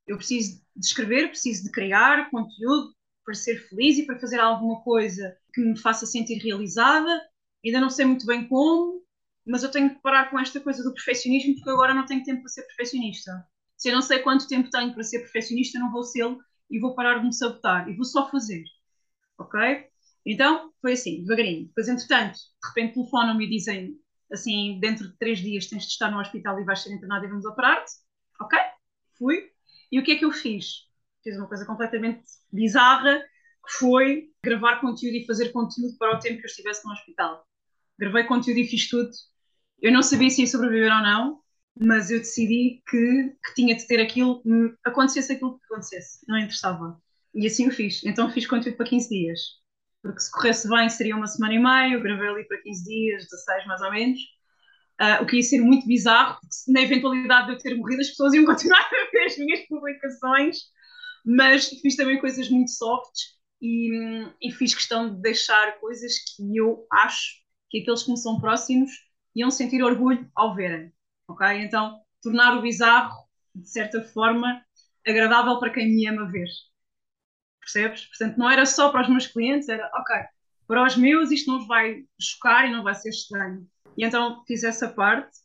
[0.08, 2.92] eu preciso de escrever, preciso de criar conteúdo
[3.24, 7.22] para ser feliz e para fazer alguma coisa que me faça sentir realizada.
[7.64, 9.04] Ainda não sei muito bem como,
[9.46, 12.42] mas eu tenho que parar com esta coisa do perfeccionismo porque agora não tenho tempo
[12.42, 13.46] para ser perfeccionista.
[13.78, 16.36] Se eu não sei quanto tempo tenho para ser perfeccionista, não vou ser
[16.68, 18.64] e vou parar de me sabotar e vou só fazer.
[19.38, 19.91] Ok?
[20.26, 21.68] Então, foi assim, devagarinho.
[21.68, 24.00] Depois, entretanto, de repente telefonam-me e dizem
[24.32, 27.30] assim, dentro de três dias tens de estar no hospital e vais ser internado e
[27.30, 27.92] vamos operar-te.
[28.40, 28.58] Ok,
[29.18, 29.52] fui.
[29.92, 30.88] E o que é que eu fiz?
[31.24, 36.38] Fiz uma coisa completamente bizarra, que foi gravar conteúdo e fazer conteúdo para o tempo
[36.38, 37.46] que eu estivesse no hospital.
[38.00, 39.12] Gravei conteúdo e fiz tudo.
[39.82, 41.42] Eu não sabia se ia sobreviver ou não,
[41.80, 44.42] mas eu decidi que, que tinha de ter aquilo,
[44.86, 47.02] acontecesse aquilo que acontecesse, não interessava.
[47.34, 48.04] E assim o fiz.
[48.04, 49.61] Então fiz conteúdo para 15 dias.
[50.02, 53.24] Porque se corresse bem seria uma semana e meia, eu gravei ali para 15 dias,
[53.24, 54.20] 16 mais ou menos.
[55.00, 58.10] Uh, o que ia ser muito bizarro, porque na eventualidade de eu ter morrido, as
[58.10, 60.58] pessoas iam continuar a ver as minhas publicações.
[61.26, 66.86] Mas fiz também coisas muito softs e, e fiz questão de deixar coisas que eu
[66.92, 68.92] acho que aqueles que me são próximos
[69.36, 70.92] iam sentir orgulho ao verem.
[71.28, 71.48] Ok?
[71.62, 73.16] Então, tornar o bizarro,
[73.56, 74.64] de certa forma,
[75.06, 76.48] agradável para quem me ama ver
[77.72, 78.06] percebes?
[78.06, 80.16] Portanto, não era só para os meus clientes, era, ok,
[80.68, 83.68] para os meus isto não vai chocar e não vai ser estranho.
[83.98, 85.38] E então fiz essa parte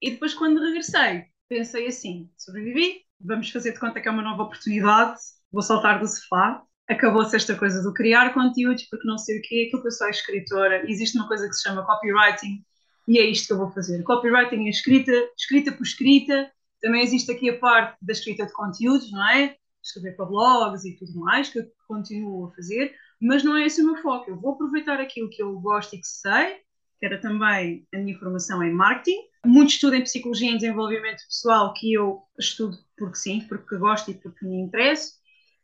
[0.00, 4.44] e depois quando regressei, pensei assim, sobrevivi, vamos fazer de conta que é uma nova
[4.44, 5.20] oportunidade,
[5.52, 9.62] vou saltar do sofá, acabou-se esta coisa do criar conteúdos, porque não sei o que
[9.62, 12.64] é aquilo que eu sou escritora, existe uma coisa que se chama copywriting,
[13.06, 14.02] e é isto que eu vou fazer.
[14.02, 19.10] Copywriting é escrita, escrita por escrita, também existe aqui a parte da escrita de conteúdos,
[19.12, 19.56] não é?
[19.82, 23.82] Escrever para blogs e tudo mais, que eu continuo a fazer, mas não é esse
[23.82, 24.30] o meu foco.
[24.30, 26.60] Eu vou aproveitar aquilo que eu gosto e que sei,
[26.98, 31.72] que era também a minha formação em marketing, muito estudo em psicologia e desenvolvimento pessoal,
[31.74, 35.14] que eu estudo porque sim, porque gosto e porque me interesso,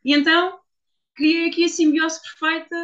[0.03, 0.59] e então
[1.15, 2.75] criei aqui a simbiose perfeita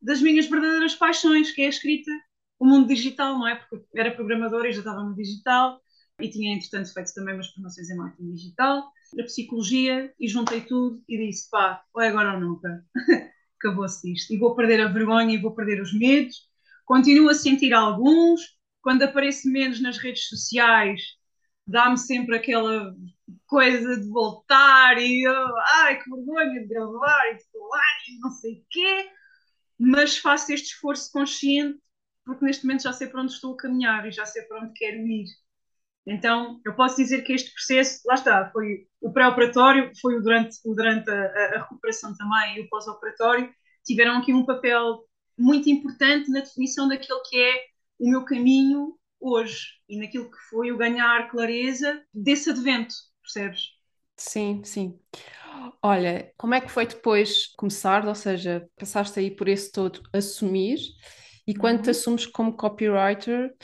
[0.00, 2.10] das minhas verdadeiras paixões, que é a escrita,
[2.58, 3.56] o mundo digital, não é?
[3.56, 5.80] Porque era programadora e já estava no digital,
[6.20, 11.02] e tinha, entretanto, feito também umas formações em marketing digital, a psicologia e juntei tudo
[11.08, 12.84] e disse: pá, ou é agora ou nunca.
[13.58, 14.32] Acabou-se isto.
[14.32, 16.48] E vou perder a vergonha e vou perder os medos.
[16.84, 18.42] Continuo a sentir alguns.
[18.82, 21.00] Quando apareço menos nas redes sociais,
[21.66, 22.94] dá-me sempre aquela
[23.46, 28.30] coisa de voltar e oh, ai que vergonha de gravar e de falar e não
[28.30, 29.10] sei o quê.
[29.78, 31.80] Mas faço este esforço consciente
[32.24, 34.72] porque neste momento já sei para onde estou a caminhar e já sei para onde
[34.74, 35.26] quero ir.
[36.06, 40.58] Então, eu posso dizer que este processo, lá está, foi o pré-operatório, foi o durante,
[40.64, 41.24] o durante a,
[41.56, 43.50] a recuperação também e o pós-operatório,
[43.84, 45.04] tiveram aqui um papel
[45.36, 47.64] muito importante na definição daquilo que é
[47.98, 53.62] o meu caminho hoje e naquilo que foi o ganhar clareza desse advento, percebes?
[54.16, 54.98] Sim, sim.
[55.82, 60.78] Olha, como é que foi depois começar, ou seja, passaste aí por esse todo assumir,
[61.46, 61.90] e quando te uhum.
[61.90, 63.54] assumes como copywriter,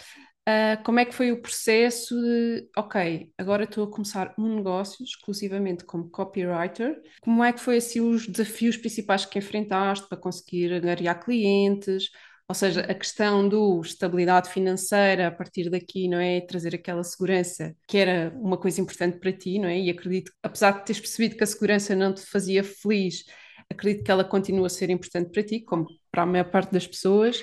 [0.49, 5.05] Uh, como é que foi o processo de, ok, agora estou a começar um negócio
[5.05, 7.01] exclusivamente como copywriter.
[7.21, 12.11] Como é que foi assim os desafios principais que enfrentaste para conseguir angariar clientes?
[12.49, 16.41] Ou seja, a questão do estabilidade financeira a partir daqui, não é?
[16.41, 19.79] Trazer aquela segurança que era uma coisa importante para ti, não é?
[19.79, 23.25] E acredito, apesar de teres percebido que a segurança não te fazia feliz,
[23.71, 26.87] acredito que ela continua a ser importante para ti, como para a maior parte das
[26.89, 27.41] pessoas.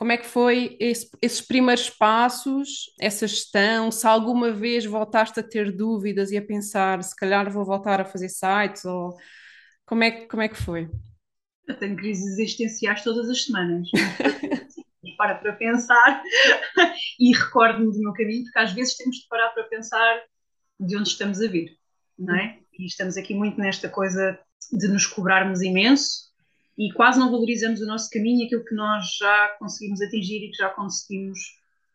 [0.00, 3.90] Como é que foi esse, esses primeiros passos, essa gestão?
[3.90, 8.04] Se alguma vez voltaste a ter dúvidas e a pensar, se calhar vou voltar a
[8.06, 9.14] fazer sites, ou
[9.84, 10.88] como é, como é que foi?
[11.68, 13.90] Eu tenho crises existenciais todas as semanas.
[15.18, 16.22] para para pensar
[17.20, 20.22] e recordo-me do meu caminho, porque às vezes temos de parar para pensar
[20.80, 21.76] de onde estamos a vir,
[22.18, 22.58] não é?
[22.72, 24.40] E estamos aqui muito nesta coisa
[24.72, 26.29] de nos cobrarmos imenso
[26.78, 30.56] e quase não valorizamos o nosso caminho, aquilo que nós já conseguimos atingir e que
[30.56, 31.38] já conseguimos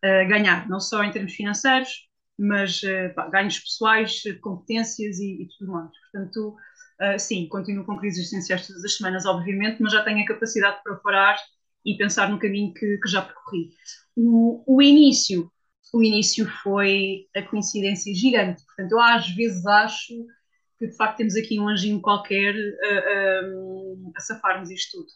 [0.04, 2.08] uh, ganhar, não só em termos financeiros,
[2.38, 5.90] mas uh, ganhos pessoais, competências e, e tudo mais.
[6.12, 6.56] Portanto,
[7.02, 10.78] uh, sim, continuo com crises existenciais todas as semanas, obviamente, mas já tenho a capacidade
[10.78, 11.38] de parar
[11.86, 13.70] e pensar no caminho que, que já percorri.
[14.16, 15.52] O, o, início,
[15.94, 18.64] o início foi a coincidência gigante.
[18.66, 20.14] Portanto, eu às vezes acho
[20.78, 25.08] que de facto temos aqui um anjinho qualquer a, a, safar-nos isto tudo.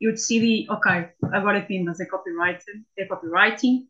[0.00, 3.88] Eu decidi, ok, agora mas é copywriting, é copywriting,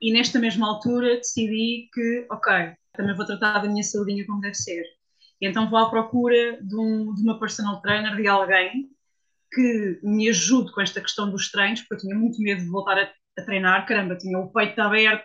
[0.00, 4.54] e nesta mesma altura decidi que, ok, também vou tratar da minha saudinha como deve
[4.54, 4.84] ser.
[5.40, 8.90] E então vou à procura de, um, de uma personal trainer, de alguém
[9.52, 12.98] que me ajude com esta questão dos treinos, porque eu tinha muito medo de voltar
[12.98, 13.86] a, a treinar.
[13.86, 15.24] Caramba, tinha o peito aberto,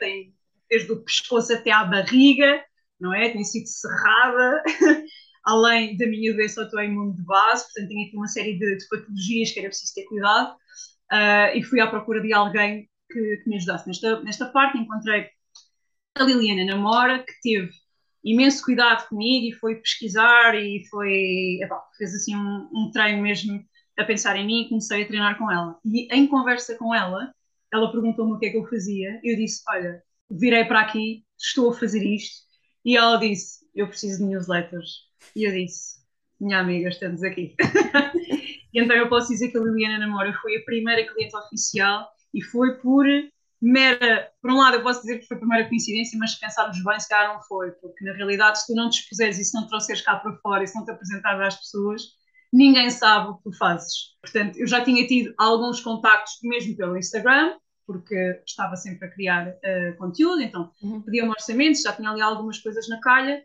[0.69, 2.63] desde o pescoço até à barriga,
[2.99, 3.29] não é?
[3.31, 4.63] Tinha sido cerrada,
[5.45, 9.51] além da minha doença autoimune de base, portanto tinha aqui uma série de, de patologias
[9.51, 10.55] que era preciso ter cuidado
[11.11, 13.87] uh, e fui à procura de alguém que, que, me ajudasse.
[13.87, 15.29] Nesta, nesta parte encontrei
[16.15, 17.71] a Liliana Namora, que teve
[18.23, 21.59] imenso cuidado comigo e foi pesquisar e foi,
[21.97, 23.63] fez assim um, um treino mesmo
[23.97, 25.77] a pensar em mim e comecei a treinar com ela.
[25.85, 27.33] E em conversa com ela,
[27.73, 29.19] ela perguntou-me o que é que eu fazia.
[29.23, 32.46] Eu disse: Olha, virei para aqui, estou a fazer isto.
[32.87, 35.01] E ela disse: Eu preciso de newsletters.
[35.35, 35.97] E eu disse:
[36.39, 37.53] Minha amiga, estamos aqui.
[38.73, 42.41] e então eu posso dizer que a Liliana Namora foi a primeira cliente oficial e
[42.41, 43.05] foi por
[43.61, 44.31] mera.
[44.41, 46.97] Por um lado, eu posso dizer que foi por mera coincidência, mas se pensarmos bem,
[46.97, 49.67] se calhar não foi, porque na realidade, se tu não te expuseres e se não
[49.67, 52.03] trouxeres cá para fora e se não te apresentares às pessoas,
[52.53, 54.15] ninguém sabe o que tu fazes.
[54.21, 57.53] Portanto, eu já tinha tido alguns contactos mesmo pelo Instagram,
[57.87, 61.01] porque estava sempre a criar uh, conteúdo, então uhum.
[61.01, 63.41] pedia-me orçamentos, já tinha ali algumas coisas na calha,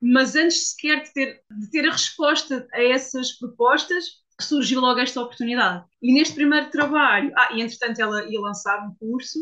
[0.00, 5.20] mas antes sequer de ter, de ter a resposta a essas propostas, surgiu logo esta
[5.20, 5.84] oportunidade.
[6.02, 9.38] E neste primeiro trabalho, ah, e entretanto ela ia lançar um curso,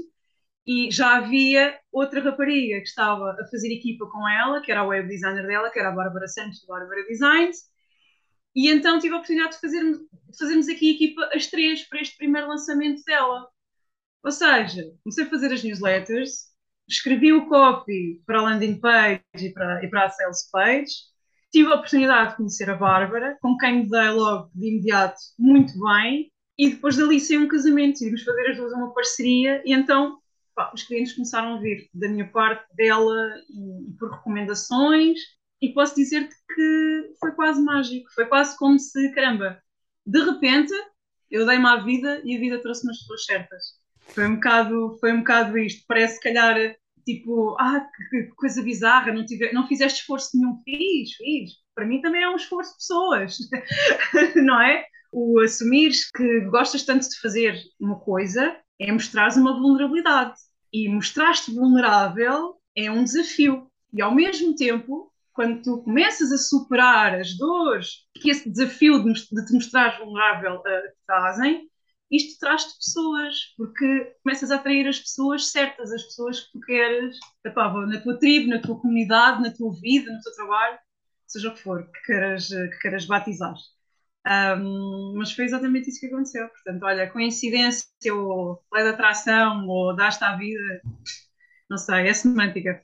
[0.67, 4.87] e já havia outra rapariga que estava a fazer equipa com ela, que era a
[4.87, 7.69] web designer dela, que era a Bárbara Santos, do Bárbara Designs,
[8.55, 9.99] e então tive a oportunidade de fazermos,
[10.39, 13.49] fazermos aqui equipa as três para este primeiro lançamento dela.
[14.25, 16.47] Ou seja, comecei a fazer as newsletters,
[16.89, 20.93] escrevi o copy para a landing page e para, e para a sales page,
[21.53, 25.73] tive a oportunidade de conhecer a Bárbara, com quem me dei logo de imediato muito
[25.79, 30.19] bem, e depois dali saiu um casamento, decidimos fazer as duas uma parceria, e então
[30.55, 33.15] pá, os clientes começaram a vir da minha parte, dela,
[33.51, 35.19] e, e por recomendações,
[35.61, 39.63] e posso dizer-te que foi quase mágico, foi quase como se, caramba,
[40.07, 40.73] de repente
[41.31, 43.84] eu dei-me à vida e a vida trouxe-me as pessoas certas.
[44.09, 46.57] Foi um bocado, foi um bocado isto, parece calhar
[47.05, 51.53] tipo, ah, que, coisa bizarra, não, tive, não fizeste esforço nenhum, fiz, fiz.
[51.75, 53.39] Para mim também é um esforço de pessoas,
[54.37, 54.87] não é?
[55.13, 60.35] O assumir que gostas tanto de fazer uma coisa é mostrar uma vulnerabilidade.
[60.73, 63.71] E mostrar-te vulnerável é um desafio.
[63.93, 69.13] E ao mesmo tempo quando tu começas a superar as dores que esse desafio de,
[69.13, 71.69] de te mostrar vulnerável uh, trazem,
[72.15, 77.19] isto traz-te pessoas, porque começas a atrair as pessoas certas, as pessoas que tu queres,
[77.45, 80.79] epá, na tua tribo, na tua comunidade, na tua vida, no teu trabalho,
[81.27, 83.55] seja o que for, que queiras, que queiras batizar.
[84.27, 86.49] Um, mas foi exatamente isso que aconteceu.
[86.49, 90.81] Portanto, olha, coincidência ou lei da atração ou daste à vida,
[91.69, 92.83] não sei, é semântica.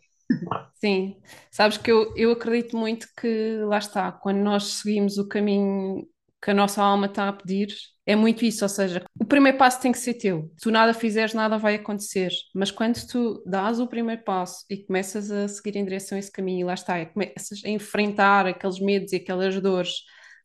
[0.74, 1.16] Sim,
[1.50, 6.06] sabes que eu, eu acredito muito que lá está, quando nós seguimos o caminho
[6.42, 7.68] que a nossa alma está a pedir,
[8.06, 10.50] é muito isso, ou seja, o primeiro passo tem que ser teu.
[10.60, 12.30] Tu nada fizeres, nada vai acontecer.
[12.54, 16.32] Mas quando tu dás o primeiro passo e começas a seguir em direção a esse
[16.32, 20.02] caminho, e lá está, e começas a enfrentar aqueles medos e aquelas dores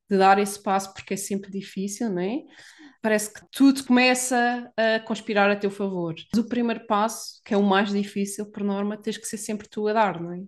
[0.10, 2.42] de dar esse passo, porque é sempre difícil, não é?
[3.06, 6.16] parece que tudo começa a conspirar a teu favor.
[6.36, 9.88] O primeiro passo, que é o mais difícil, por norma, tens que ser sempre tu
[9.88, 10.40] a dar, não é?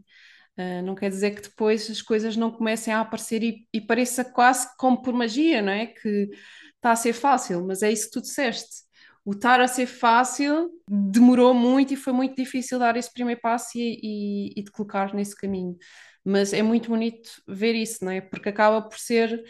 [0.58, 4.26] Uh, não quer dizer que depois as coisas não comecem a aparecer e, e pareça
[4.26, 5.88] quase como por magia, não é?
[5.88, 6.30] Que
[6.76, 8.88] está a ser fácil, mas é isso que tu disseste.
[9.24, 13.78] O estar a ser fácil demorou muito e foi muito difícil dar esse primeiro passo
[13.78, 15.78] e, e, e te colocar nesse caminho.
[16.24, 18.22] Mas é muito bonito ver isso, não é?
[18.22, 19.43] Porque acaba por ser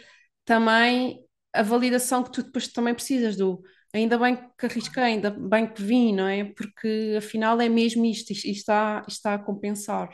[0.44, 5.66] também a validação que tu depois também precisas do ainda bem que arrisquei, ainda bem
[5.72, 6.44] que vim, não é?
[6.44, 10.10] Porque afinal é mesmo isto, isto está, isto está a compensar.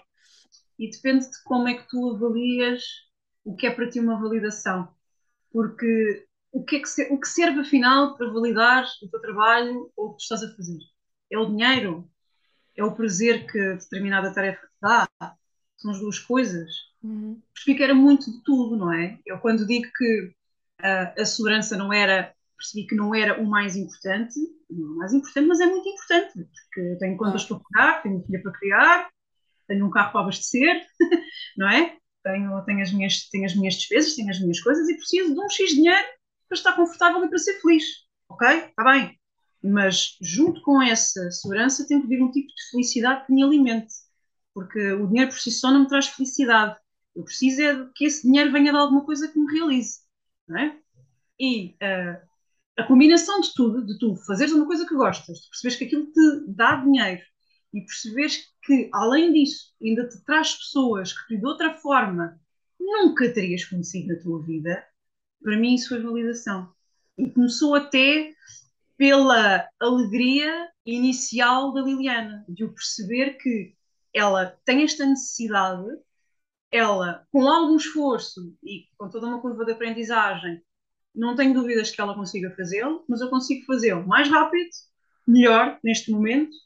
[0.78, 2.82] E depende de como é que tu avalias
[3.44, 4.88] o que é para ti uma validação.
[5.52, 10.06] Porque o que, é que, o que serve afinal para validar o teu trabalho ou
[10.06, 10.78] o que tu estás a fazer?
[11.30, 12.08] É o dinheiro?
[12.76, 15.08] É o prazer que determinada tarefa te dá?
[15.76, 16.70] São as duas coisas?
[17.02, 17.40] Uhum.
[17.54, 19.18] Porque era muito de tudo, não é?
[19.26, 20.34] Eu quando digo que
[20.80, 24.38] a, a segurança não era, percebi que não era o mais importante,
[24.70, 28.24] não é o mais importante, mas é muito importante, porque tenho contas para pagar, tenho
[28.24, 29.10] filha para criar,
[29.66, 30.86] tenho um carro para abastecer,
[31.56, 31.96] não é?
[32.22, 35.40] Tenho, tenho, as minhas, tenho as minhas despesas, tenho as minhas coisas e preciso de
[35.40, 36.06] um X dinheiro
[36.48, 37.84] para estar confortável e para ser feliz,
[38.28, 38.48] ok?
[38.48, 39.18] Está bem.
[39.62, 43.92] Mas junto com essa segurança tem que vir um tipo de felicidade que me alimente,
[44.52, 46.76] porque o dinheiro por si só não me traz felicidade.
[47.14, 50.00] Eu preciso é que esse dinheiro venha de alguma coisa que me realize.
[50.50, 50.76] É?
[51.38, 52.20] E uh,
[52.76, 56.12] a combinação de tudo, de tu fazeres uma coisa que gostas, de perceberes que aquilo
[56.12, 57.22] te dá dinheiro
[57.74, 62.40] e perceberes que, além disso, ainda te traz pessoas que tu de outra forma
[62.78, 64.86] nunca terias conhecido na tua vida,
[65.42, 66.72] para mim isso foi validação.
[67.18, 68.32] E começou até
[68.96, 73.74] pela alegria inicial da Liliana, de eu perceber que
[74.14, 75.88] ela tem esta necessidade
[76.70, 80.60] ela, com algum esforço e com toda uma curva de aprendizagem,
[81.14, 84.70] não tenho dúvidas que ela consiga fazê-lo, mas eu consigo fazê-lo mais rápido,
[85.26, 86.56] melhor neste momento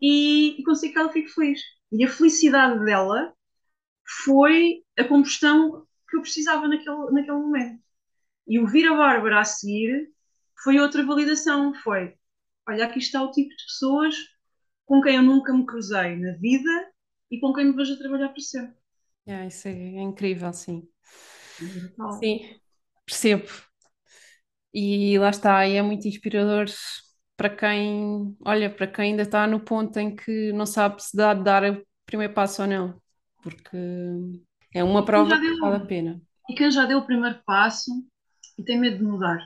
[0.00, 1.60] e, e consigo que ela fique feliz.
[1.92, 3.32] E a felicidade dela
[4.24, 7.82] foi a combustão que eu precisava naquele, naquele momento.
[8.46, 10.10] E ouvir a Bárbara a seguir
[10.62, 11.74] foi outra validação.
[11.74, 12.14] Foi,
[12.68, 14.16] olha, aqui está o tipo de pessoas
[14.86, 16.70] com quem eu nunca me cruzei na vida
[17.30, 18.76] e com quem me vejo a trabalhar para sempre.
[19.26, 20.88] É, isso é incrível, sim.
[22.18, 22.58] Sim,
[23.04, 23.48] percebo.
[24.72, 26.66] E lá está, e é muito inspirador
[27.38, 31.34] para quem, olha, para quem ainda está no ponto em que não sabe se dá
[31.34, 33.02] de dar o primeiro passo ou não,
[33.42, 33.78] porque
[34.74, 36.20] é uma prova que vale a pena.
[36.50, 37.90] E quem já deu o primeiro passo
[38.58, 39.38] e tem medo de mudar,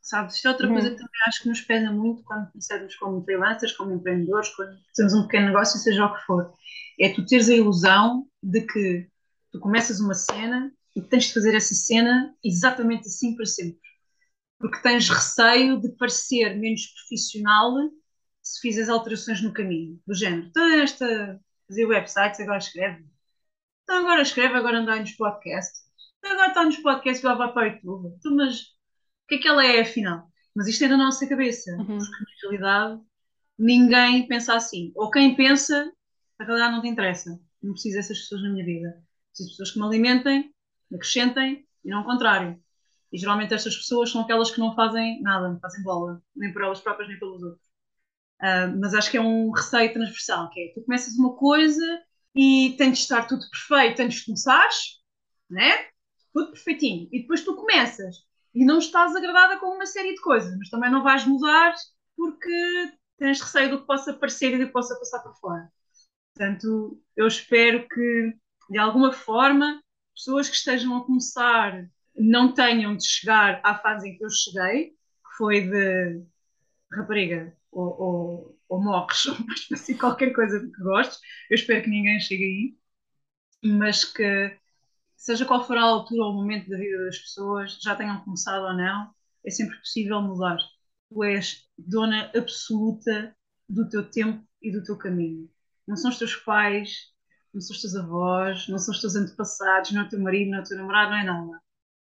[0.00, 0.36] sabes?
[0.36, 0.94] Isto é outra coisa Uhum.
[0.94, 5.14] que também acho que nos pesa muito quando começamos como freelancers, como empreendedores, quando temos
[5.14, 6.54] um pequeno negócio, seja o que for.
[7.00, 9.08] É tu teres a ilusão de que
[9.50, 13.80] tu começas uma cena e tens de fazer essa cena exatamente assim para sempre.
[14.60, 17.72] Porque tens receio de parecer menos profissional
[18.42, 20.00] se fizeres alterações no caminho.
[20.06, 23.04] Do género, então esta fazer websites, agora escreve.
[23.84, 25.82] Então agora escreve, agora anda nos podcasts.
[26.18, 28.14] Então agora está nos podcasts e vai para o YouTube.
[28.18, 28.66] Então, mas o
[29.28, 30.30] que é que ela é afinal?
[30.54, 31.70] Mas isto é da nossa cabeça.
[31.72, 31.98] Uhum.
[31.98, 32.06] Na
[32.42, 33.00] realidade,
[33.58, 34.92] ninguém pensa assim.
[34.96, 35.90] Ou quem pensa,
[36.38, 37.40] a realidade não te interessa.
[37.62, 39.02] Não preciso dessas pessoas na minha vida.
[39.28, 40.54] Preciso de pessoas que me alimentem,
[40.90, 42.60] me acrescentem e não o contrário.
[43.12, 46.62] E geralmente estas pessoas são aquelas que não fazem nada, não fazem bola, nem por
[46.62, 47.70] elas próprias, nem pelos outros.
[48.40, 52.02] Ah, mas acho que é um receio transversal, que é tu começas uma coisa
[52.34, 55.00] e tem de estar tudo perfeito antes de começares,
[55.48, 55.88] né?
[56.32, 57.08] Tudo perfeitinho.
[57.12, 58.16] E depois tu começas
[58.54, 61.74] e não estás agradada com uma série de coisas, mas também não vais mudar
[62.16, 65.70] porque tens receio do que possa parecer e do que possa passar por fora.
[66.34, 68.34] Portanto, eu espero que,
[68.70, 69.82] de alguma forma,
[70.14, 71.86] pessoas que estejam a começar
[72.20, 76.22] não tenham de chegar à fase em que eu cheguei, que foi de
[76.92, 79.36] rapariga, ou, ou, ou morres, ou
[79.68, 81.18] fazer qualquer coisa que gostes.
[81.50, 84.58] Eu espero que ninguém chegue aí, mas que,
[85.16, 88.64] seja qual for a altura ou o momento da vida das pessoas, já tenham começado
[88.64, 89.14] ou não,
[89.44, 90.58] é sempre possível mudar.
[91.10, 93.34] Tu és dona absoluta
[93.68, 95.50] do teu tempo e do teu caminho.
[95.86, 97.12] Não são os teus pais,
[97.52, 100.50] não são os teus avós, não são os teus antepassados, não é o teu marido,
[100.50, 101.62] não é o teu namorado, não é nada.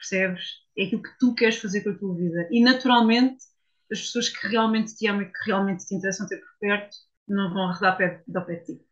[0.09, 0.43] Percebes?
[0.77, 2.47] É aquilo que tu queres fazer com a tua vida.
[2.51, 3.43] E naturalmente,
[3.91, 6.95] as pessoas que realmente te amam e que realmente te interessam ter por perto
[7.27, 8.85] não vão arredar pé, do pé de ti.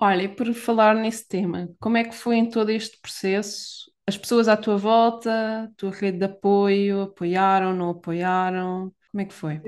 [0.00, 3.90] Olha, e por falar nesse tema, como é que foi em todo este processo?
[4.06, 8.94] As pessoas à tua volta, a tua rede de apoio, apoiaram, não apoiaram?
[9.10, 9.60] Como é que foi?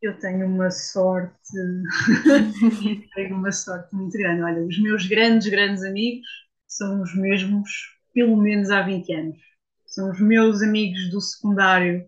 [0.00, 1.52] Eu tenho uma sorte,
[3.14, 4.42] tenho uma sorte muito grande.
[4.42, 6.26] Olha, os meus grandes, grandes amigos
[6.66, 7.70] são os mesmos,
[8.12, 9.38] pelo menos há 20 anos.
[9.94, 12.04] São os meus amigos do secundário,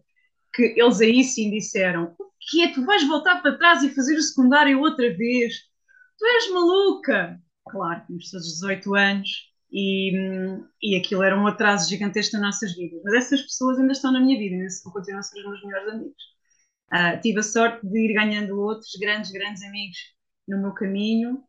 [0.52, 2.72] que eles aí sim disseram: O que é?
[2.72, 5.54] Tu vais voltar para trás e fazer o secundário outra vez?
[6.18, 7.40] Tu és maluca!
[7.68, 9.28] Claro, tínhamos todos 18 anos
[9.70, 10.12] e,
[10.82, 13.00] e aquilo era um atraso gigantesco nas nossas vidas.
[13.04, 15.88] Mas essas pessoas ainda estão na minha vida, ainda continuam a ser os meus melhores
[15.92, 16.22] amigos.
[16.90, 19.98] Ah, tive a sorte de ir ganhando outros grandes, grandes amigos
[20.48, 21.42] no meu caminho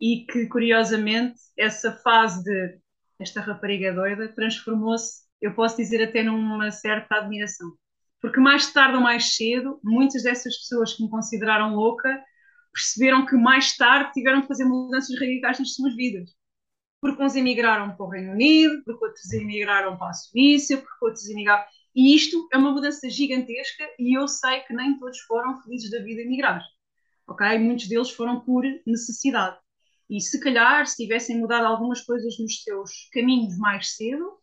[0.00, 2.80] e que, curiosamente, essa fase de
[3.18, 7.72] esta rapariga é doida transformou-se, eu posso dizer, até numa certa admiração.
[8.20, 12.24] Porque mais tarde ou mais cedo, muitas dessas pessoas que me consideraram louca
[12.72, 16.30] perceberam que mais tarde tiveram de fazer mudanças radicais nas suas vidas.
[17.00, 21.28] Porque uns emigraram para o Reino Unido, porque outros emigraram para a Suíça, porque outros
[21.28, 21.64] emigraram.
[21.94, 25.98] E isto é uma mudança gigantesca e eu sei que nem todos foram felizes da
[25.98, 26.62] vida emigrar.
[27.26, 27.58] Ok?
[27.58, 29.58] Muitos deles foram por necessidade.
[30.08, 34.41] E se calhar, se tivessem mudado algumas coisas nos seus caminhos mais cedo,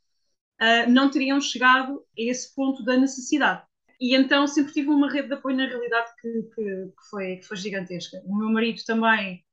[0.61, 3.63] uh, não teriam chegado a esse ponto da necessidade.
[3.99, 7.45] E então sempre tive uma rede de apoio na realidade que, que, que foi, que
[7.45, 8.21] foi gigantesca.
[8.25, 9.43] O meu marido também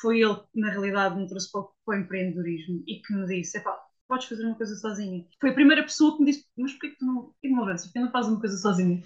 [0.00, 3.78] foi ele que, na realidade, me trouxe para o, empreendedorismo e que me disse: epá,
[4.08, 5.24] podes fazer uma coisa sozinha.
[5.40, 7.86] Foi a primeira pessoa que me disse: mas porquê que tu não, porquê não avanças?
[7.86, 9.02] Porquê não fazes uma coisa sozinha?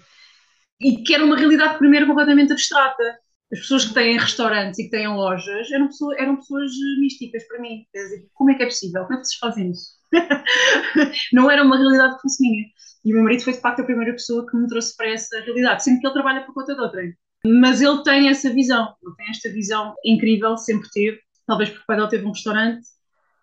[0.79, 3.19] E que era uma realidade, primeiro, completamente abstrata.
[3.51, 7.61] As pessoas que têm restaurantes e que têm lojas eram, pessoas, eram pessoas místicas para
[7.61, 7.85] mim.
[7.93, 9.03] Quer dizer, como é que é possível?
[9.03, 9.96] Como é que vocês fazem isso?
[11.33, 12.65] não era uma realidade que fosse minha.
[13.05, 15.39] E o meu marido foi, de facto, a primeira pessoa que me trouxe para essa
[15.41, 17.13] realidade, sempre que ele trabalha por conta de outrem.
[17.45, 21.19] Mas ele tem essa visão, ele tem esta visão incrível, sempre teve.
[21.45, 22.85] Talvez porque o pai dele teve um restaurante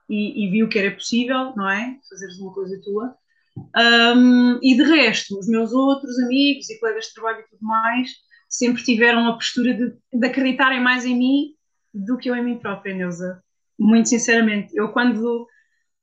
[0.09, 1.97] e, e viu que era possível, não é?
[2.09, 3.17] Fazeres uma coisa tua.
[3.57, 8.11] Um, e de resto, os meus outros amigos e colegas de trabalho e tudo mais
[8.49, 11.55] sempre tiveram a postura de, de acreditarem mais em mim
[11.93, 13.43] do que eu em mim própria, Neuza.
[13.79, 14.77] Muito sinceramente.
[14.77, 15.47] Eu, quando,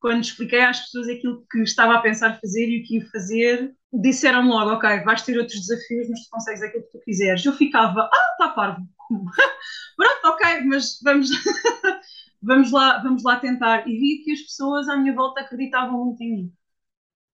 [0.02, 3.74] quando expliquei às pessoas aquilo que estava a pensar fazer e o que ia fazer,
[3.93, 7.45] disseram logo: Ok, vais ter outros desafios, mas tu consegues aquilo que tu quiseres.
[7.45, 8.82] Eu ficava: Ah, está parvo.
[9.97, 11.30] Pronto, ok, mas vamos.
[12.41, 13.88] vamos lá, vamos lá tentar.
[13.88, 16.54] E vi que as pessoas à minha volta acreditavam muito em mim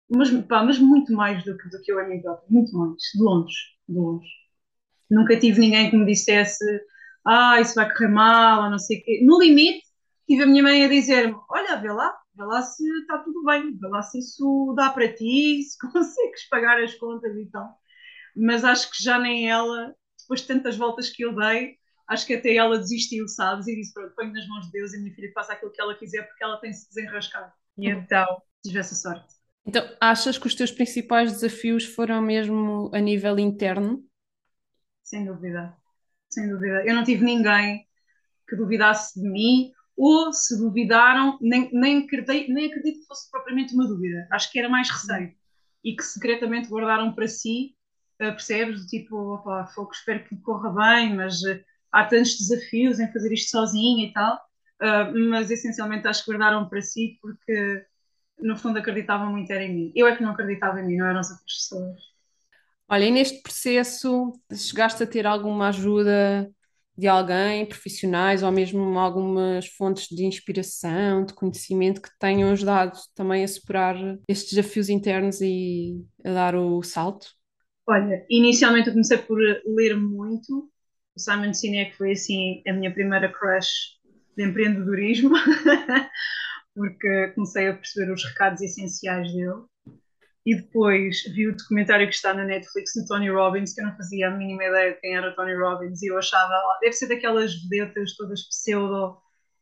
[0.09, 3.21] mas, pá, mas muito mais do que, do que eu em mim muito mais, de
[3.21, 3.55] longe,
[3.87, 4.29] de longe.
[5.09, 6.63] Nunca tive ninguém que me dissesse,
[7.25, 9.21] ah, isso vai correr mal, ou não sei o quê.
[9.23, 9.83] No limite,
[10.27, 13.75] tive a minha mãe a dizer-me, olha, vê lá, vê lá se está tudo bem,
[13.77, 17.77] vê lá se isso dá para ti, se consegues pagar as contas e tal.
[18.35, 21.77] Mas acho que já nem ela, depois de tantas voltas que eu dei,
[22.07, 23.67] acho que até ela desistiu, sabes?
[23.67, 25.81] E disse: Pronto, ponho nas mãos de Deus e a minha filha faça aquilo que
[25.81, 27.51] ela quiser porque ela tem se desenrascar.
[27.77, 28.25] E então
[28.63, 29.35] tive essa sorte.
[29.65, 34.01] Então, achas que os teus principais desafios foram mesmo a nível interno?
[35.03, 35.75] Sem dúvida,
[36.29, 36.85] sem dúvida.
[36.85, 37.85] Eu não tive ninguém
[38.47, 43.73] que duvidasse de mim, ou se duvidaram, nem, nem, acredito, nem acredito que fosse propriamente
[43.73, 44.27] uma dúvida.
[44.31, 45.33] Acho que era mais receio.
[45.83, 47.75] E que secretamente guardaram para si,
[48.21, 48.81] uh, percebes?
[48.81, 51.59] Do tipo, opa, fogo, espero que corra bem, mas uh,
[51.91, 56.69] há tantos desafios em fazer isto sozinha e tal, uh, mas essencialmente acho que guardaram
[56.69, 57.85] para si porque
[58.39, 59.91] no fundo acreditavam muito era em mim.
[59.95, 61.99] Eu é que não acreditava em mim, não eram as outras pessoas.
[62.87, 66.49] Olha, e neste processo chegaste a ter alguma ajuda
[66.97, 73.43] de alguém, profissionais ou mesmo algumas fontes de inspiração, de conhecimento que tenham ajudado também
[73.43, 73.95] a superar
[74.27, 77.27] estes desafios internos e a dar o salto?
[77.87, 80.69] Olha, inicialmente eu comecei por ler muito
[81.17, 83.97] o Simon Sinek foi assim a minha primeira crush
[84.37, 85.31] de empreendedorismo,
[86.75, 89.65] porque comecei a perceber os recados essenciais dele.
[90.47, 93.97] E depois vi o documentário que está na Netflix do Tony Robbins, que eu não
[93.97, 97.53] fazia a mínima ideia de quem era Tony Robbins, e eu achava, deve ser daquelas
[97.63, 99.17] vedetas todas pseudo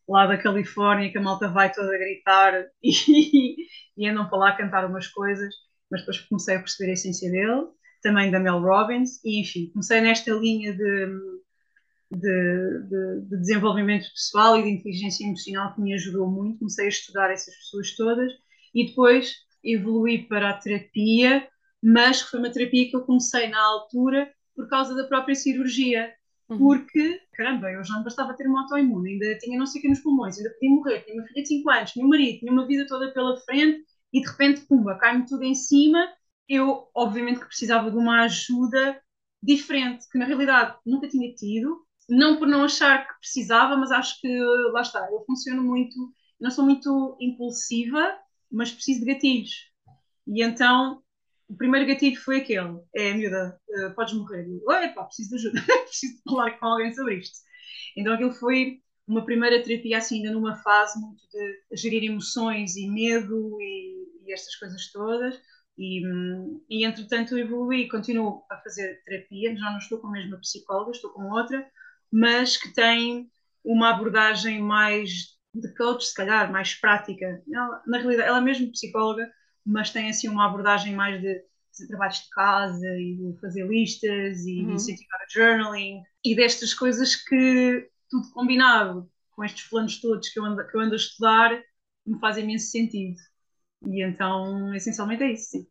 [0.07, 3.55] lá da Califórnia, que a malta vai toda gritar e,
[3.97, 5.55] e andam para lá cantar umas coisas,
[5.89, 7.65] mas depois comecei a perceber a essência dele,
[8.03, 11.35] também da Mel Robbins, e enfim, comecei nesta linha de
[12.11, 16.59] de, de, de, desenvolvimento pessoal e de inteligência emocional que me ajudou muito.
[16.59, 18.31] Comecei a estudar essas pessoas todas
[18.75, 19.33] e depois
[19.65, 21.47] evolui para a terapia,
[21.81, 26.13] mas foi uma terapia que eu comecei na altura por causa da própria cirurgia.
[26.47, 26.57] Uhum.
[26.59, 29.89] Porque, caramba, eu já não bastava ter uma autoimune, ainda tinha não sei o que
[29.89, 32.51] nos pulmões, ainda podia morrer, tinha uma filha de 5 anos, tinha um marido, tinha
[32.51, 36.07] uma vida toda pela frente e de repente, pumba, cai-me tudo em cima.
[36.47, 39.01] Eu, obviamente, que precisava de uma ajuda
[39.41, 44.19] diferente, que na realidade nunca tinha tido, não por não achar que precisava, mas acho
[44.21, 44.27] que
[44.71, 45.95] lá está, eu funciono muito,
[46.39, 48.17] não sou muito impulsiva,
[48.51, 49.51] mas preciso de gatilhos.
[50.27, 51.01] E então
[51.47, 54.47] o primeiro gatilho foi aquele: é miúda, uh, podes morrer.
[54.47, 57.37] Eu, epá, preciso de ajuda, preciso de falar com alguém sobre isto.
[57.95, 62.87] Então aquilo foi uma primeira terapia, assim, ainda numa fase muito de gerir emoções e
[62.89, 65.39] medo e, e estas coisas todas.
[65.77, 66.01] E,
[66.69, 71.11] e entretanto evolui, continuo a fazer terapia, já não estou com a mesma psicóloga, estou
[71.11, 71.69] com outra,
[72.11, 73.29] mas que tem
[73.63, 77.41] uma abordagem mais de coach, se calhar, mais prática.
[77.51, 79.29] Ela, na realidade, ela é mesmo psicóloga,
[79.65, 84.45] mas tem assim uma abordagem mais de, de trabalhos de casa e de fazer listas
[84.45, 84.73] e uhum.
[84.73, 90.45] incentivar a journaling e destas coisas que tudo combinado com estes planos todos que eu
[90.45, 91.61] ando, que eu ando a estudar
[92.05, 93.17] me faz imenso sentido.
[93.87, 95.67] E então, essencialmente é isso, sim.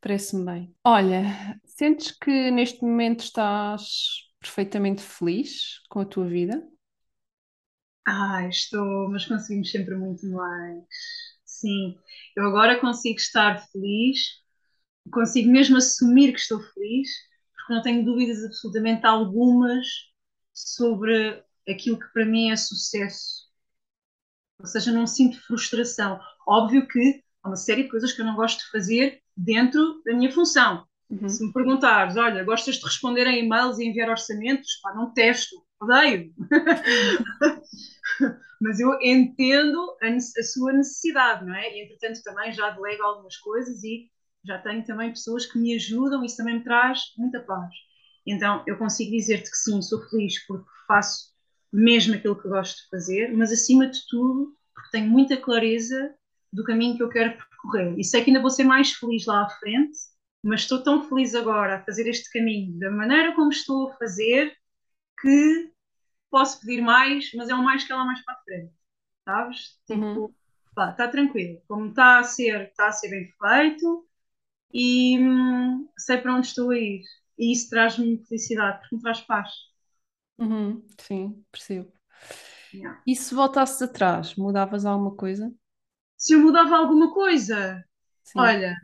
[0.00, 0.74] Parece-me bem.
[0.84, 6.62] Olha, sentes que neste momento estás perfeitamente feliz com a tua vida?
[8.10, 10.82] Ah, estou, mas conseguimos sempre muito mais.
[11.44, 11.98] Sim,
[12.36, 14.18] eu agora consigo estar feliz,
[15.12, 17.10] consigo mesmo assumir que estou feliz,
[17.54, 19.86] porque não tenho dúvidas absolutamente algumas
[20.54, 23.48] sobre aquilo que para mim é sucesso.
[24.60, 26.18] Ou seja, não sinto frustração.
[26.46, 30.14] Óbvio que há uma série de coisas que eu não gosto de fazer dentro da
[30.14, 30.86] minha função.
[31.10, 31.28] Uhum.
[31.28, 34.80] Se me perguntares, olha, gostas de responder a e-mails e enviar orçamentos?
[34.82, 36.32] Pá, não testo, odeio.
[38.60, 41.74] Mas eu entendo a, a, sua necessidade, não é?
[41.74, 44.10] E entretanto também já delego algumas coisas e
[44.44, 47.72] já tenho também pessoas que me ajudam, isso também me traz muita paz.
[48.26, 51.32] Então eu consigo dizer-te que sim, sou feliz porque faço
[51.72, 56.14] mesmo aquilo que gosto de fazer, mas acima de tudo porque tenho muita clareza
[56.52, 57.98] do caminho que eu quero percorrer.
[57.98, 59.96] E sei que ainda vou ser mais feliz lá à frente
[60.42, 64.54] mas estou tão feliz agora a fazer este caminho da maneira como estou a fazer
[65.20, 65.72] que
[66.30, 68.72] posso pedir mais, mas é um mais que ela mais para a frente,
[69.24, 69.78] sabes?
[69.90, 70.08] Uhum.
[70.08, 70.34] Tipo,
[70.74, 74.06] pá, está tranquilo, como está a ser, está a ser bem feito
[74.72, 77.02] e hum, sei para onde estou a ir.
[77.38, 79.50] E isso traz-me felicidade, porque me traz paz.
[80.38, 80.84] Uhum.
[80.98, 81.92] Sim, percebo.
[82.72, 83.00] Yeah.
[83.06, 85.52] E se voltasses atrás, mudavas alguma coisa?
[86.16, 87.84] Se eu mudava alguma coisa?
[88.24, 88.38] Sim.
[88.40, 88.76] Olha,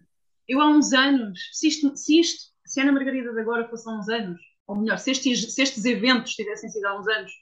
[0.48, 3.92] eu há uns anos, se isto, se isto, se Ana Margarida de agora fosse há
[3.92, 7.32] uns anos, ou melhor, se estes, se estes eventos tivessem sido há uns anos,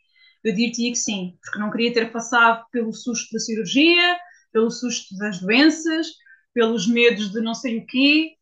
[0.45, 4.19] eu diria que sim, porque não queria ter passado pelo susto da cirurgia,
[4.53, 6.09] pelo susto das doenças,
[6.53, 8.37] pelos medos de não sei o quê,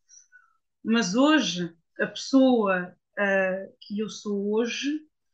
[0.83, 4.89] mas hoje a pessoa uh, que eu sou hoje,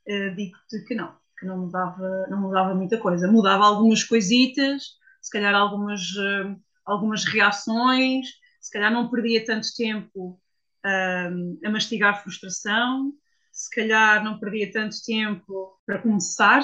[0.08, 3.32] uh, digo-te que não, que não mudava, não mudava muita coisa.
[3.32, 4.84] Mudava algumas coisitas,
[5.22, 8.28] se calhar algumas, uh, algumas reações,
[8.60, 10.40] se calhar não perdia tanto tempo
[11.66, 13.12] a mastigar frustração,
[13.58, 16.62] se calhar não perdia tanto tempo para começar,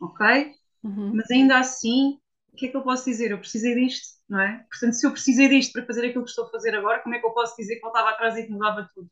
[0.00, 0.52] ok?
[0.82, 1.14] Uhum.
[1.14, 2.18] Mas ainda assim,
[2.52, 3.30] o que é que eu posso dizer?
[3.30, 4.66] Eu precisei disto, não é?
[4.68, 7.20] Portanto, se eu precisei disto para fazer aquilo que estou a fazer agora, como é
[7.20, 9.08] que eu posso dizer que voltava atrás e que mudava tudo?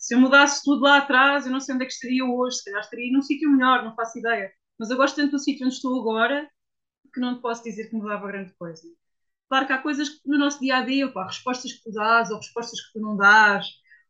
[0.00, 2.64] Se eu mudasse tudo lá atrás, eu não sei onde é que estaria hoje, se
[2.64, 4.52] calhar estaria num sítio melhor, não faço ideia.
[4.76, 6.50] Mas eu gosto tanto do sítio onde estou agora
[7.14, 8.82] que não te posso dizer que mudava grande coisa.
[9.48, 12.30] Claro que há coisas que no nosso dia a dia, pá, respostas que tu dás
[12.30, 13.68] ou respostas que tu não dás,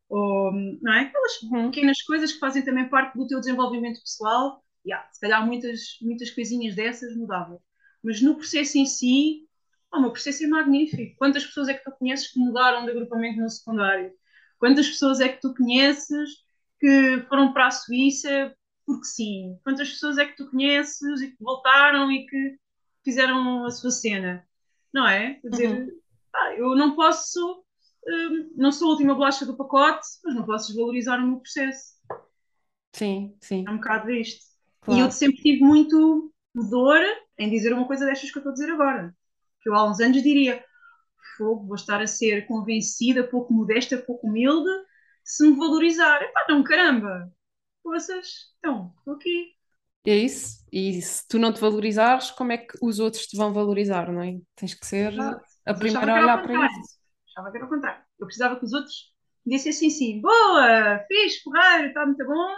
[0.09, 1.01] ou, não é?
[1.01, 1.71] Aquelas uhum.
[1.71, 6.31] pequenas coisas que fazem também parte do teu desenvolvimento pessoal, yeah, se calhar muitas, muitas
[6.31, 7.61] coisinhas dessas mudavam.
[8.03, 9.49] Mas no processo em si,
[9.93, 11.17] oh, o meu processo é magnífico.
[11.17, 14.13] Quantas pessoas é que tu conheces que mudaram de agrupamento no secundário?
[14.59, 16.31] Quantas pessoas é que tu conheces
[16.79, 18.55] que foram para a Suíça
[18.87, 19.59] porque sim?
[19.65, 22.57] Quantas pessoas é que tu conheces e que voltaram e que
[23.03, 24.47] fizeram a sua cena?
[24.93, 25.35] Não é?
[25.35, 26.01] Quer dizer, uhum.
[26.35, 27.64] ah, eu não posso
[28.07, 31.95] Hum, não sou a última bolacha do pacote, mas não posso desvalorizar o meu processo.
[32.93, 33.65] Sim, sim.
[33.67, 34.45] É um bocado disto.
[34.83, 35.01] Claro.
[35.01, 37.01] E eu sempre tive muito dor
[37.39, 39.15] em dizer uma coisa destas que eu estou a dizer agora.
[39.61, 40.63] Que eu há uns anos diria:
[41.37, 44.71] fogo, vou estar a ser convencida, pouco modesta, pouco humilde,
[45.25, 46.23] se me valorizar.
[46.23, 47.33] Epá, não, caramba!
[47.83, 49.55] Poças, então, estou aqui.
[50.07, 50.65] É isso.
[50.71, 54.23] E se tu não te valorizares, como é que os outros te vão valorizar, não
[54.23, 54.39] é?
[54.55, 55.15] Tens que ser
[55.65, 57.04] a primeira a olhar para isso
[57.35, 58.03] achava que era o contrário.
[58.19, 59.13] Eu precisava que os outros
[59.45, 62.55] me dissessem assim: boa, fiz, porreiro, está muito bom.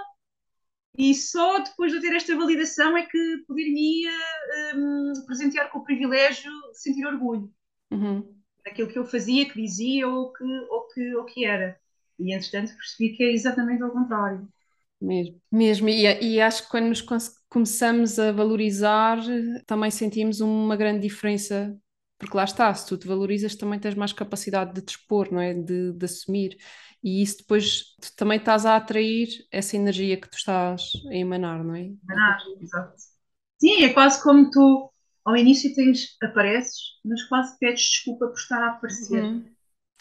[0.99, 4.12] E só depois de eu ter esta validação é que poderia
[4.74, 7.53] um, presentear com o privilégio de sentir orgulho
[7.91, 8.35] uhum.
[8.64, 11.79] daquilo que eu fazia, que dizia ou que, ou que, ou que era.
[12.18, 14.49] E entretanto percebi que é exatamente ao contrário.
[14.99, 15.89] Mesmo, mesmo.
[15.91, 17.05] E, e acho que quando nos
[17.51, 19.18] começamos a valorizar,
[19.66, 21.79] também sentimos uma grande diferença
[22.19, 25.55] porque lá está, se tu te valorizas, também tens mais capacidade de dispor, não é?
[25.55, 26.57] De, de assumir.
[27.03, 31.75] E isso depois também estás a atrair essa energia que tu estás a emanar, não
[31.75, 31.91] é?
[32.09, 32.95] Emanar, exato.
[33.59, 34.93] Sim, é quase como tu
[35.25, 39.25] ao início tens, apareces, mas quase pedes desculpa por estar a aparecer.
[39.25, 39.57] Uhum.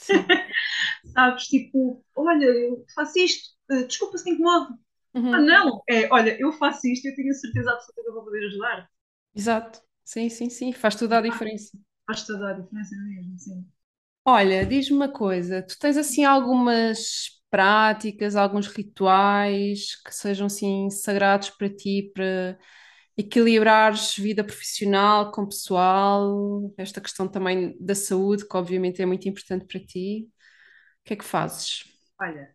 [1.13, 4.78] Sabes, tipo, olha, eu faço isto, eh, desculpa se te incomodo.
[5.13, 5.32] Uhum.
[5.32, 8.24] Ah, não, é, olha, eu faço isto, eu tenho a certeza absoluta que eu vou
[8.26, 8.89] poder ajudar.
[9.36, 11.78] Exato, sim, sim, sim, faz toda a diferença.
[12.08, 13.66] Faz toda a diferença mesmo, sim.
[14.24, 21.51] Olha, diz-me uma coisa, tu tens assim algumas práticas, alguns rituais que sejam assim sagrados
[21.51, 22.58] para ti, para
[23.16, 29.66] equilibrares vida profissional com pessoal, esta questão também da saúde, que obviamente é muito importante
[29.66, 30.28] para ti.
[30.28, 31.84] O que é que fazes?
[32.20, 32.49] Olha,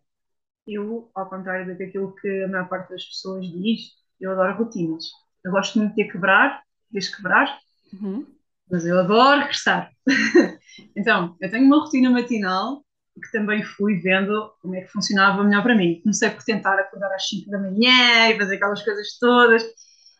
[0.67, 5.05] eu, ao contrário daquilo que a maior parte das pessoas diz, eu adoro rotinas.
[5.45, 7.59] Eu gosto muito de quebrar, desquebrar.
[7.93, 8.27] Uhum
[8.71, 9.91] mas eu adoro regressar.
[10.95, 12.83] então, eu tenho uma rotina matinal
[13.21, 15.99] que também fui vendo como é que funcionava melhor para mim.
[16.01, 19.63] Comecei por tentar acordar às 5 da manhã e fazer aquelas coisas todas.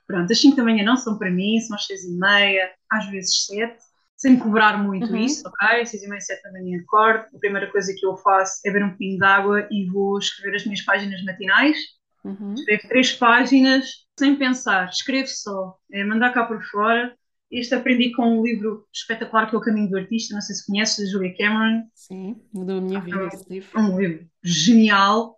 [0.06, 3.10] Pronto, as 5 da manhã não são para mim, são às 6 e meia, às
[3.10, 3.78] vezes 7,
[4.18, 5.18] sem cobrar muito uhum.
[5.18, 5.86] isso, ok?
[5.86, 7.26] 6 e meia, 7 da manhã acordo.
[7.34, 10.58] A primeira coisa que eu faço é beber um pouquinho de água e vou escrever
[10.58, 11.78] as minhas páginas matinais.
[12.26, 12.54] Uhum.
[12.54, 13.86] Escrevo três páginas
[14.20, 17.16] sem pensar, escrevo só, é mandar cá por fora
[17.52, 20.66] este aprendi com um livro espetacular que é O Caminho do Artista, não sei se
[20.66, 21.84] conheces, de Julia Cameron.
[21.94, 23.80] Sim, mudou a minha vida ah, esse livro.
[23.80, 25.36] Um livro genial.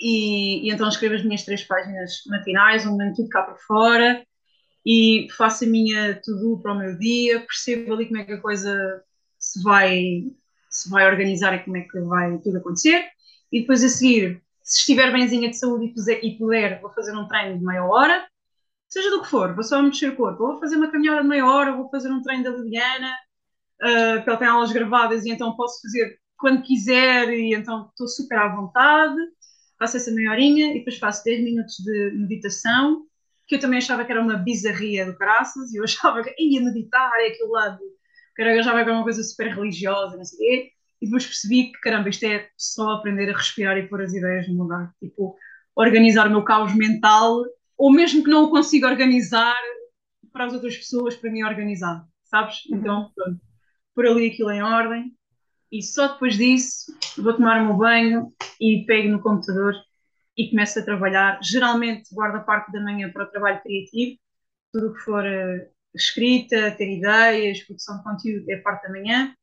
[0.00, 4.24] E, e, então escrevo as minhas três páginas matinais, onde mando tudo cá para fora
[4.84, 8.40] e faço a minha tudo para o meu dia, percebo ali como é que a
[8.40, 9.02] coisa
[9.36, 10.30] se vai,
[10.70, 13.04] se vai organizar e como é que vai tudo acontecer.
[13.50, 17.58] E depois a seguir, se estiver benzinha de saúde e puder, vou fazer um treino
[17.58, 18.24] de meia hora
[18.88, 21.46] seja do que for, vou só mexer o corpo, vou fazer uma caminhada de meia
[21.46, 23.14] hora, vou fazer um treino da Liliana,
[23.82, 28.06] uh, que ela tem aulas gravadas e então posso fazer quando quiser e então estou
[28.08, 29.16] super à vontade,
[29.78, 33.04] faço essa meia horinha e depois faço 10 minutos de meditação,
[33.46, 36.60] que eu também achava que era uma bizarria do caraças e eu achava que ia
[36.60, 37.78] meditar, é aquilo lado,
[38.34, 40.70] que eu achava que era uma coisa super religiosa, não sei o quê,
[41.00, 44.48] e depois percebi que, caramba, isto é só aprender a respirar e pôr as ideias
[44.48, 45.36] no lugar, tipo,
[45.74, 47.44] organizar o meu caos mental
[47.76, 49.56] ou mesmo que não o consiga organizar
[50.32, 52.64] para as outras pessoas, para mim é organizado, sabes?
[52.66, 52.78] Uhum.
[52.78, 53.40] Então, pronto,
[53.94, 55.16] por ali aquilo em ordem
[55.70, 59.74] e só depois disso vou tomar o meu banho e pego no computador
[60.36, 61.40] e começo a trabalhar.
[61.42, 64.18] Geralmente guardo a parte da manhã para o trabalho criativo,
[64.72, 68.90] tudo o que for uh, escrita, ter ideias, produção de conteúdo é a parte da
[68.90, 69.34] manhã.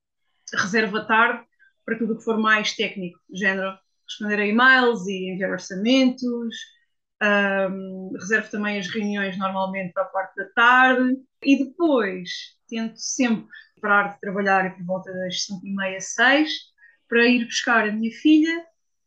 [0.54, 1.44] Reservo a tarde
[1.84, 3.78] para tudo o que for mais técnico, género
[4.08, 6.56] responder a e-mails e enviar orçamentos.
[7.24, 12.30] Um, reservo também as reuniões normalmente para a parte da tarde e depois
[12.68, 13.48] tento sempre
[13.80, 16.52] parar de trabalhar por volta das 5 e meia, 6
[17.08, 18.66] para ir buscar a minha filha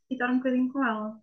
[0.09, 1.15] e estar um bocadinho com ela.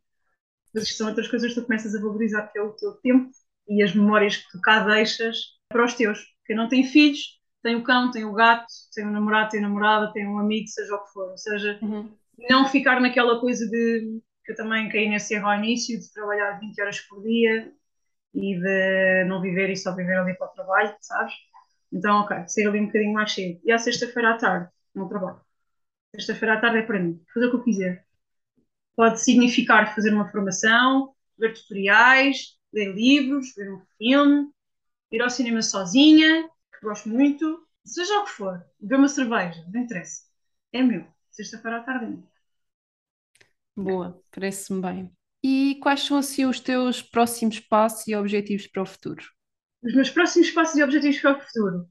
[0.74, 3.32] Mas isto são outras coisas que tu começas a valorizar, que é o teu tempo
[3.68, 5.38] e as memórias que tu cá deixas
[5.70, 6.20] para os teus.
[6.46, 9.68] Quem não tem filhos, tem o cão, tem o gato, tem o namorado, tem a
[9.68, 11.32] namorada, tem um amigo, seja o que for.
[11.32, 12.12] Ou seja, uhum.
[12.50, 16.60] não ficar naquela coisa de que eu também caí nesse erro ao início, de trabalhar
[16.60, 17.72] 20 horas por dia
[18.34, 21.34] e de não viver e só viver ali para o trabalho, sabes?
[21.92, 23.60] Então, ok, sair ali um bocadinho mais cedo.
[23.64, 25.42] E à sexta-feira à tarde, no trabalho.
[26.16, 28.06] Sexta-feira à tarde é para mim, fazer o que eu quiser.
[28.96, 34.50] Pode significar fazer uma formação, ver tutoriais, ler livros, ver um filme,
[35.12, 39.82] ir ao cinema sozinha, que gosto muito, seja o que for, beber uma cerveja, não
[39.82, 40.24] interessa.
[40.74, 41.06] É meu.
[41.32, 42.24] Sexta-feira à tarde é meu.
[43.76, 45.12] Boa, parece-me bem.
[45.44, 49.24] E quais são assim os teus próximos passos e objetivos para o futuro?
[49.84, 51.90] Os meus próximos passos e objetivos para o futuro?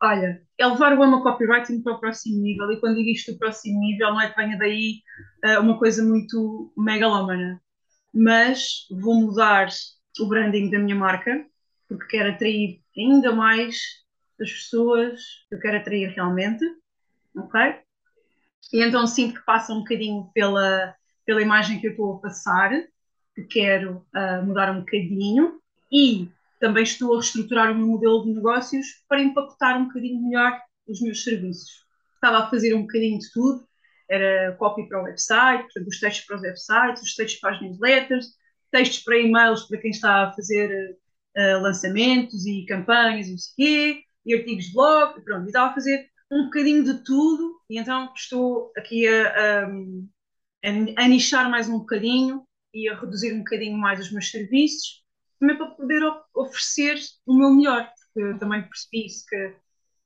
[0.00, 2.70] Olha, é levar o AMA Copywriting para o próximo nível.
[2.70, 5.00] E quando digo isto do próximo nível, não é que venha daí
[5.44, 7.60] uh, uma coisa muito megalómana.
[8.12, 9.68] Mas vou mudar
[10.20, 11.46] o branding da minha marca,
[11.88, 13.80] porque quero atrair ainda mais
[14.40, 16.64] as pessoas que eu quero atrair realmente.
[17.36, 17.60] Ok?
[18.72, 22.70] E então sinto que passa um bocadinho pela pela imagem que eu estou a passar,
[23.34, 25.60] que quero uh, mudar um bocadinho
[25.90, 26.28] e
[26.60, 31.00] também estou a reestruturar o meu modelo de negócios para empacotar um bocadinho melhor os
[31.00, 31.84] meus serviços.
[32.14, 33.66] Estava a fazer um bocadinho de tudo,
[34.08, 37.62] era copy para o website, portanto, os textos para os websites, os textos para as
[37.62, 38.26] newsletters,
[38.70, 40.96] textos para e-mails para quem está a fazer
[41.36, 45.70] uh, lançamentos e campanhas e não sei quê, e artigos de blog, pronto, e estava
[45.70, 49.68] a fazer um bocadinho de tudo, e então estou aqui a, a
[50.62, 55.02] a, nichar mais um bocadinho e a reduzir um bocadinho mais os meus serviços,
[55.38, 56.02] também para poder
[56.34, 59.54] oferecer o meu melhor, porque também percebi isso, que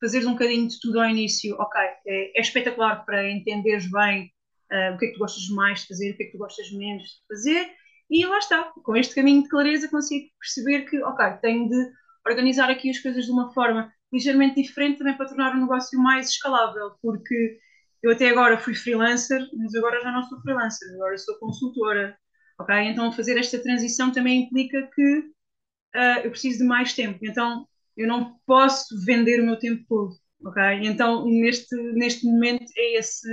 [0.00, 4.32] fazeres um bocadinho de tudo ao início, ok, é, é espetacular para entenderes bem
[4.72, 6.38] uh, o que é que tu gostas mais de fazer, o que é que tu
[6.38, 7.70] gostas menos de fazer,
[8.08, 11.92] e lá está, com este caminho de clareza consigo perceber que, ok, tenho de
[12.26, 16.30] organizar aqui as coisas de uma forma ligeiramente diferente também para tornar o negócio mais
[16.30, 17.58] escalável, porque
[18.06, 22.16] eu até agora fui freelancer, mas agora já não sou freelancer, agora sou consultora.
[22.58, 22.74] Ok?
[22.76, 27.18] Então fazer esta transição também implica que uh, eu preciso de mais tempo.
[27.22, 30.14] Então eu não posso vender o meu tempo todo.
[30.44, 30.62] Ok?
[30.82, 33.28] Então neste, neste momento é esse,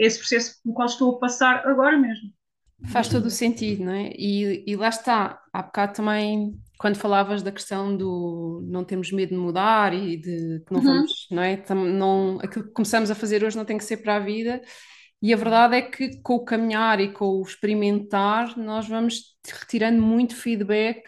[0.00, 2.32] é esse processo pelo qual estou a passar agora mesmo.
[2.86, 4.12] Faz todo o sentido, não é?
[4.16, 9.30] E, e lá está, há bocado também, quando falavas da questão do não termos medo
[9.30, 10.86] de mudar e de que não uhum.
[10.86, 11.62] vamos, não é?
[11.70, 14.60] Não, aquilo que começamos a fazer hoje não tem que ser para a vida,
[15.22, 20.02] e a verdade é que com o caminhar e com o experimentar, nós vamos retirando
[20.02, 21.02] muito feedback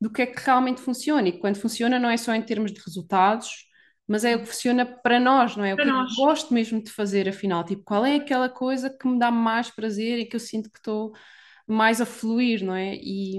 [0.00, 2.80] do que é que realmente funciona, e quando funciona não é só em termos de
[2.80, 3.66] resultados,
[4.06, 5.74] mas é o que funciona para nós, não é?
[5.74, 6.18] Para o que nós.
[6.18, 7.62] eu gosto mesmo de fazer, afinal.
[7.64, 10.78] Tipo, qual é aquela coisa que me dá mais prazer e que eu sinto que
[10.78, 11.12] estou
[11.64, 12.96] mais a fluir, não é?
[12.96, 13.38] E,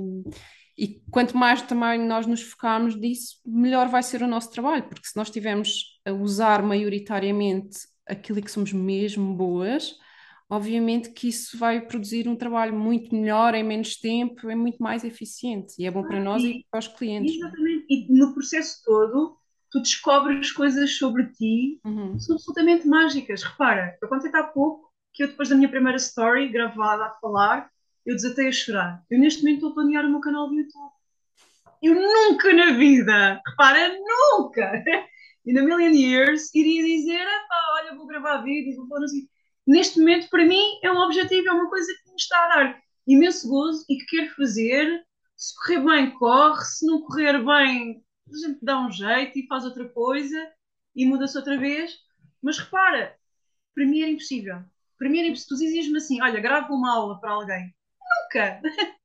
[0.78, 5.07] e quanto mais também nós nos focarmos disso, melhor vai ser o nosso trabalho, porque
[5.07, 9.95] se nós estivermos a usar maioritariamente aquilo que somos mesmo boas,
[10.49, 15.03] obviamente que isso vai produzir um trabalho muito melhor, em menos tempo, é muito mais
[15.03, 17.36] eficiente e é bom para nós e, e para os clientes.
[17.36, 19.38] Exatamente, e no processo todo
[19.72, 22.19] tu descobres coisas sobre ti uhum.
[22.19, 23.41] são absolutamente mágicas.
[23.41, 27.69] Repara, eu contei há pouco que eu depois da minha primeira story gravada a falar,
[28.06, 29.04] eu desatei a chorar.
[29.10, 30.91] Eu neste momento estou a planear o meu canal de YouTube.
[31.82, 34.84] Eu nunca na vida, repara, nunca,
[35.45, 37.26] in a million years, iria dizer,
[37.74, 39.28] olha, vou gravar vídeos, vou falar assim.
[39.66, 42.82] Neste momento, para mim, é um objetivo, é uma coisa que me está a dar
[43.08, 45.04] imenso gozo e que quero fazer.
[45.36, 46.64] Se correr bem, corre.
[46.66, 50.38] Se não correr bem, a gente dá um jeito e faz outra coisa
[50.95, 51.97] e muda-se outra vez.
[52.41, 53.16] Mas repara,
[53.74, 54.64] para mim era impossível.
[54.97, 55.58] Para mim era impossível.
[55.58, 57.74] Tu dizias-me assim: olha, grava uma aula para alguém.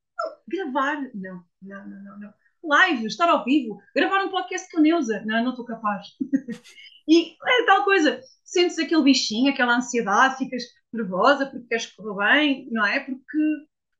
[0.49, 1.03] Gravar?
[1.14, 2.35] Não, não, não, não.
[2.62, 5.22] Live, estar ao vivo, gravar um podcast com a Neuza.
[5.24, 6.07] Não, não estou capaz.
[7.09, 8.20] e é tal coisa.
[8.45, 10.62] Sentes aquele bichinho, aquela ansiedade, ficas
[10.93, 13.01] nervosa porque queres correr bem, não é?
[13.01, 13.39] Porque.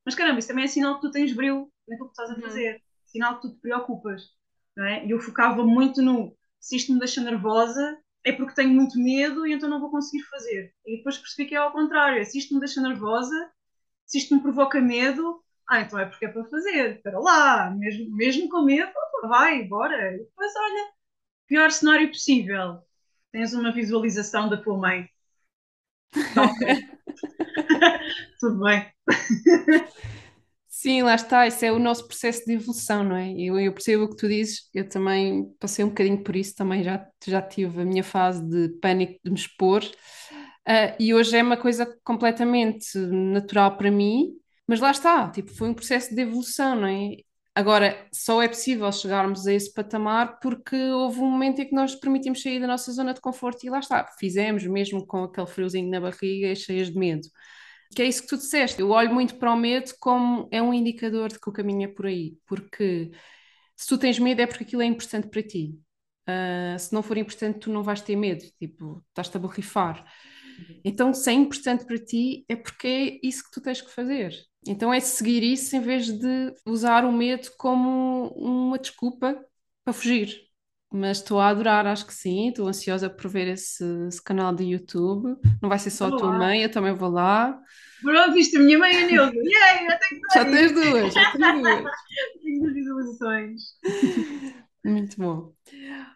[0.05, 2.41] Mas caramba, isso também é sinal que tu tens brilho naquilo que estás a uhum.
[2.41, 2.81] fazer.
[3.05, 4.21] Sinal que tu te preocupas
[4.77, 5.05] não é?
[5.05, 9.47] E eu focava muito no se isto me deixa nervosa é porque tenho muito medo
[9.47, 10.71] e então não vou conseguir fazer.
[10.85, 13.51] E depois percebi que é ao contrário, se isto me deixa nervosa,
[14.07, 18.15] se isto me provoca medo, ah, então é porque é para fazer, espera lá, mesmo,
[18.15, 18.91] mesmo com medo,
[19.27, 20.15] vai, bora.
[20.15, 20.91] E depois, olha,
[21.45, 22.79] pior cenário possível,
[23.31, 25.09] tens uma visualização da tua mãe.
[28.39, 28.91] tudo bem.
[30.69, 33.33] Sim, lá está, isso é o nosso processo de evolução, não é?
[33.33, 36.83] Eu, eu percebo o que tu dizes, eu também passei um bocadinho por isso, também
[36.83, 39.83] já, já tive a minha fase de pânico de me expor,
[40.67, 44.33] uh, e hoje é uma coisa completamente natural para mim,
[44.67, 47.17] mas lá está, tipo, foi um processo de evolução, não é?
[47.55, 51.95] Agora, só é possível chegarmos a esse patamar porque houve um momento em que nós
[51.95, 55.89] permitimos sair da nossa zona de conforto e lá está, fizemos mesmo com aquele friozinho
[55.89, 57.27] na barriga e cheias de medo.
[57.95, 58.79] Que é isso que tu disseste.
[58.81, 61.87] Eu olho muito para o medo como é um indicador de que o caminho é
[61.87, 63.09] por aí, porque
[63.75, 65.79] se tu tens medo é porque aquilo é importante para ti.
[66.29, 70.05] Uh, se não for importante, tu não vais ter medo, tipo, estás-te a borrifar.
[70.83, 74.33] Então, se é importante para ti, é porque é isso que tu tens que fazer.
[74.65, 79.37] Então, é seguir isso em vez de usar o medo como uma desculpa
[79.83, 80.47] para fugir.
[80.91, 82.49] Mas estou a adorar, acho que sim.
[82.49, 85.35] Estou ansiosa por ver esse, esse canal de YouTube.
[85.61, 87.59] Não vai ser só a tua mãe, eu também vou lá.
[88.01, 89.35] Pronto, viste a minha mãe e a Nilda.
[89.35, 91.83] Yay, tenho Já tens duas, já tens duas.
[92.43, 93.61] tenho duas visualizações.
[94.85, 95.53] Muito bom.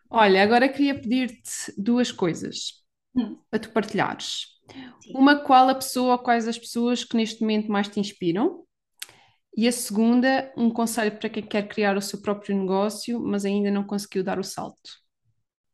[0.09, 2.80] Olha, agora queria pedir-te duas coisas
[3.15, 3.37] hum.
[3.49, 4.59] para tu partilhares.
[5.01, 5.13] Sim.
[5.15, 8.63] Uma, qual a pessoa ou quais as pessoas que neste momento mais te inspiram?
[9.55, 13.69] E a segunda, um conselho para quem quer criar o seu próprio negócio, mas ainda
[13.69, 15.01] não conseguiu dar o salto.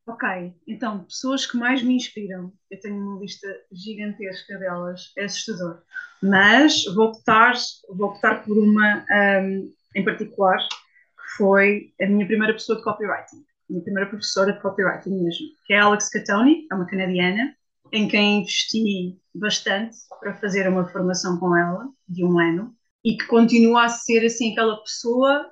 [0.08, 2.52] Ok, então, pessoas que mais me inspiram.
[2.72, 5.84] Eu tenho uma lista gigantesca delas, é assustador.
[6.24, 7.54] Mas vou optar,
[7.90, 13.46] vou optar por uma um, em particular, que foi a minha primeira pessoa de copywriting,
[13.70, 17.56] minha primeira professora de copywriting mesmo, que é a Alex Catoni, é uma canadiana,
[17.92, 23.26] em quem investi bastante para fazer uma formação com ela, de um ano, e que
[23.26, 25.52] continua a ser assim aquela pessoa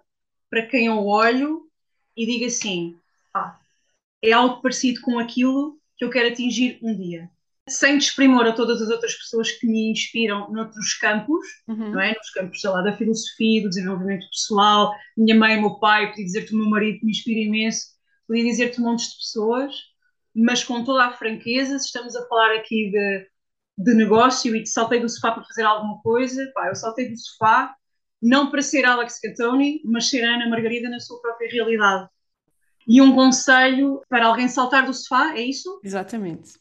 [0.49, 1.63] para quem eu olho
[2.16, 2.97] e digo assim:
[3.34, 3.57] ah,
[4.22, 7.30] é algo parecido com aquilo que eu quero atingir um dia.
[7.68, 11.91] Sem desprimor a todas as outras pessoas que me inspiram noutros campos, uhum.
[11.91, 12.13] não é?
[12.13, 16.53] Nos campos, sei lá, da filosofia, do desenvolvimento pessoal, minha mãe, meu pai, podia dizer-te
[16.53, 17.95] o meu marido que me inspira imenso,
[18.28, 19.73] podia dizer-te montes de pessoas,
[20.36, 23.28] mas com toda a franqueza, se estamos a falar aqui de
[23.78, 27.17] de negócio e de saltei do sofá para fazer alguma coisa, pá, eu saltei do
[27.17, 27.76] sofá
[28.21, 32.09] não para ser Alex Catoni, mas ser Ana Margarida na sua própria realidade.
[32.88, 35.80] E um conselho para alguém saltar do sofá, é isso?
[35.84, 36.53] Exatamente.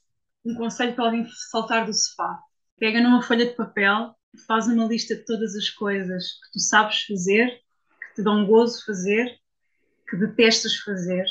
[0.45, 2.39] Um conselho para alguém saltar do sofá.
[2.79, 4.15] Pega numa folha de papel,
[4.47, 8.85] faz uma lista de todas as coisas que tu sabes fazer, que te dão gozo
[8.85, 9.39] fazer,
[10.09, 11.25] que detestas fazer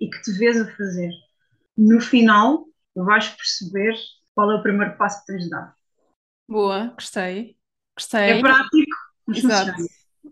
[0.00, 1.10] e que te vês a fazer.
[1.76, 3.94] No final, vais perceber
[4.34, 5.74] qual é o primeiro passo que tens de dar.
[6.48, 7.56] Boa, gostei.
[7.96, 8.30] Gostei.
[8.30, 8.96] É prático,
[9.26, 9.72] mas Exato.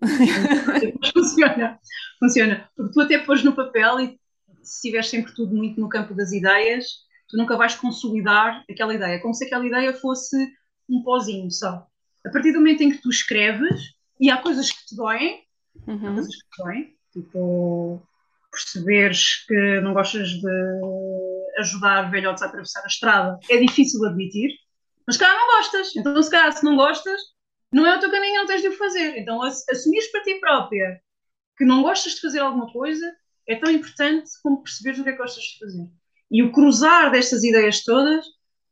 [0.01, 1.11] funciona.
[1.13, 1.81] funciona.
[2.19, 2.71] Funciona.
[2.75, 4.21] Porque tu até pôs no papel e
[4.63, 6.87] se tiveres sempre tudo muito no campo das ideias,
[7.29, 10.37] tu nunca vais consolidar aquela ideia, como se aquela ideia fosse
[10.89, 11.87] um pozinho só.
[12.27, 15.43] A partir do momento em que tu escreves, e há coisas que te doem,
[15.87, 16.09] uhum.
[16.09, 18.03] há coisas que te doem, tipo
[18.51, 20.81] perceberes que não gostas de
[21.59, 24.51] ajudar velhotes a atravessar a estrada, é difícil admitir,
[25.07, 25.97] mas calhar não gostas.
[25.97, 27.21] Então, se calhar, se não gostas,
[27.73, 29.19] não é o teu caminho, não tens de o fazer.
[29.19, 31.01] Então, assumires para ti própria
[31.57, 33.05] que não gostas de fazer alguma coisa
[33.47, 35.89] é tão importante como perceberes o que é que gostas de fazer.
[36.31, 38.25] E o cruzar destas ideias todas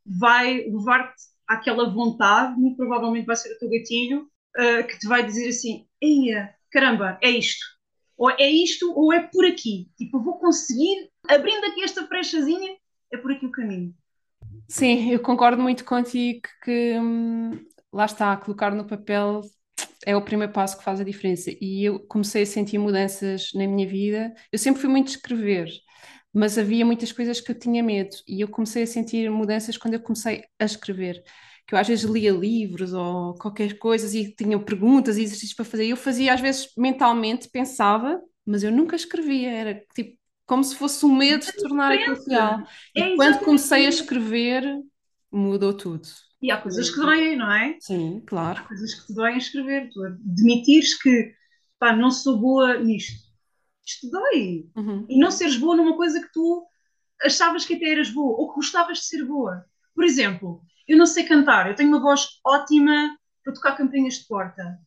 [0.05, 5.25] vai levar-te àquela vontade, muito provavelmente vai ser o teu gatilho, uh, que te vai
[5.25, 7.76] dizer assim: Eia, caramba, é isto
[8.17, 9.89] ou é isto ou é por aqui.
[9.97, 12.75] Tipo, vou conseguir, abrindo aqui esta brechazinha,
[13.13, 13.93] é por aqui o caminho.
[14.67, 19.41] Sim, eu concordo muito contigo que hum, lá está, colocar no papel
[20.05, 21.51] é o primeiro passo que faz a diferença.
[21.61, 24.33] E eu comecei a sentir mudanças na minha vida.
[24.51, 25.69] Eu sempre fui muito escrever,
[26.33, 28.15] mas havia muitas coisas que eu tinha medo.
[28.27, 31.21] E eu comecei a sentir mudanças quando eu comecei a escrever
[31.67, 35.65] que eu às vezes lia livros ou qualquer coisa e tinha perguntas e exercícios para
[35.65, 35.85] fazer.
[35.85, 39.51] Eu fazia às vezes mentalmente, pensava, mas eu nunca escrevia.
[39.51, 42.63] Era tipo como se fosse um medo de tornar aquilo real.
[42.95, 44.63] E é quando comecei a escrever,
[45.29, 46.07] mudou tudo.
[46.41, 47.75] E há coisas que doem, não é?
[47.81, 48.61] Sim, claro.
[48.61, 49.89] Há coisas que te doem a escrever.
[49.91, 51.33] Tu admitires que,
[51.77, 53.27] pá, não sou boa nisto.
[53.85, 54.69] Isto dói.
[54.77, 55.05] Uhum.
[55.09, 56.65] E não seres boa numa coisa que tu
[57.21, 59.65] achavas que até eras boa ou que gostavas de ser boa.
[59.93, 64.27] Por exemplo, eu não sei cantar, eu tenho uma voz ótima para tocar campainhas de
[64.27, 64.79] porta.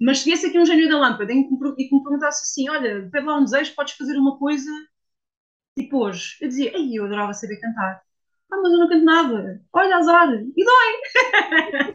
[0.00, 3.26] Mas se viesse aqui um gênio da lâmpada e que me perguntasse assim: olha, pede
[3.26, 4.70] lá um desejo, podes fazer uma coisa
[5.78, 6.36] tipo hoje.
[6.40, 8.02] Eu dizia: ei, eu adorava saber cantar.
[8.52, 9.62] Ah, mas eu não canto nada.
[9.72, 10.28] Olha, azar.
[10.32, 10.92] E dói.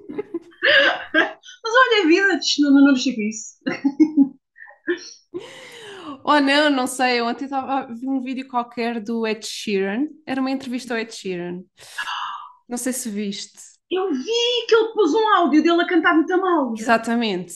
[1.13, 2.27] mas olha a vida,
[2.59, 3.55] não, não, não mexi com isso.
[6.27, 7.21] Oh, não, não sei.
[7.21, 10.07] Ontem estava a ver um vídeo qualquer do Ed Sheeran.
[10.25, 11.61] Era uma entrevista ao Ed Sheeran.
[12.67, 13.59] Não sei se viste.
[13.89, 16.73] Eu vi que ele pôs um áudio dele a cantar muito mal.
[16.77, 17.53] Exatamente.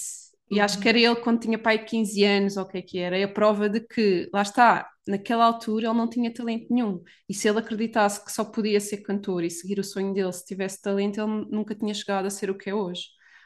[0.52, 2.98] E acho que era ele quando tinha pai 15 anos, ou o que é que
[2.98, 7.04] era, é a prova de que, lá está, naquela altura ele não tinha talento nenhum.
[7.28, 10.46] E se ele acreditasse que só podia ser cantor e seguir o sonho dele se
[10.46, 13.04] tivesse talento, ele nunca tinha chegado a ser o que é hoje.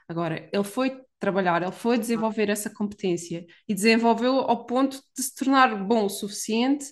[0.07, 5.35] Agora, ele foi trabalhar, ele foi desenvolver essa competência e desenvolveu ao ponto de se
[5.35, 6.85] tornar bom o suficiente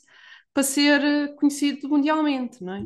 [0.53, 2.85] para ser eh, conhecido mundialmente, não é?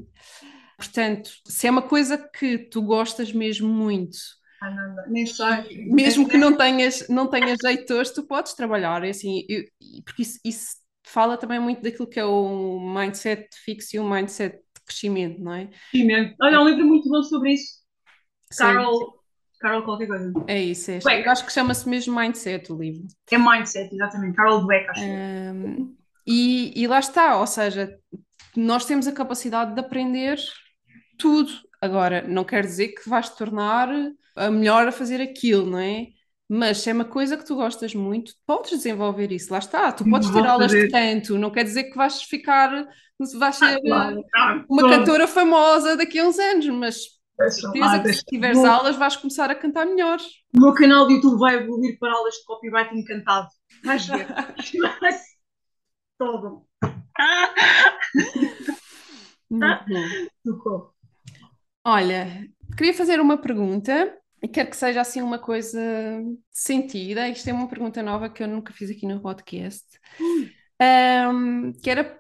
[0.78, 4.18] Portanto, se é uma coisa que tu gostas mesmo muito,
[4.62, 5.86] ah, não, não, nem sei.
[5.88, 9.64] mesmo que não tenhas, não tenhas jeito hoje, tu podes trabalhar, assim, eu,
[10.04, 14.58] porque isso, isso, fala também muito daquilo que é o mindset fixo e o mindset
[14.58, 15.70] de crescimento, não é?
[15.92, 16.36] Crescimento.
[16.42, 17.86] Olha, um livro muito bom sobre isso.
[18.58, 19.24] Carol,
[19.60, 20.34] Carol qualquer coisa.
[20.48, 21.00] É isso, é.
[21.24, 23.08] Eu acho que chama-se mesmo Mindset o livro.
[23.32, 24.36] É Mindset, exatamente.
[24.36, 25.02] Carol Dweck, acho.
[25.04, 25.96] Um,
[26.26, 27.98] e, e lá está, ou seja,
[28.56, 30.38] nós temos a capacidade de aprender
[31.18, 31.52] tudo.
[31.82, 33.90] Agora, não quer dizer que vais te tornar
[34.36, 36.08] a melhor a fazer aquilo, não é?
[36.48, 39.92] Mas se é uma coisa que tu gostas muito, podes desenvolver isso, lá está.
[39.92, 42.88] Tu podes ter aulas de canto, não quer dizer que vais ficar,
[43.40, 46.98] vais ser ah, uma cantora famosa daqui a uns anos, mas
[47.50, 50.20] certeza que se tiveres aulas vais começar a cantar melhor.
[50.56, 53.48] O meu canal de YouTube vai evoluir para aulas de copywriting cantado.
[53.84, 54.28] Vais ver.
[56.18, 56.66] Todo.
[59.50, 60.95] Muito
[61.88, 65.80] Olha, queria fazer uma pergunta e quero que seja assim uma coisa
[66.52, 67.30] sentida.
[67.30, 69.86] Isto é uma pergunta nova que eu nunca fiz aqui no podcast.
[70.82, 72.20] Um, que era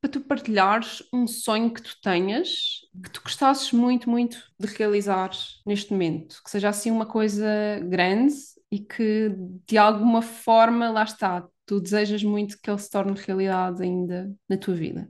[0.00, 5.30] para tu partilhares um sonho que tu tenhas, que tu gostasses muito, muito de realizar
[5.64, 6.42] neste momento.
[6.44, 7.46] Que seja assim uma coisa
[7.84, 8.34] grande
[8.72, 9.32] e que
[9.68, 14.56] de alguma forma, lá está, tu desejas muito que ele se torne realidade ainda na
[14.56, 15.08] tua vida.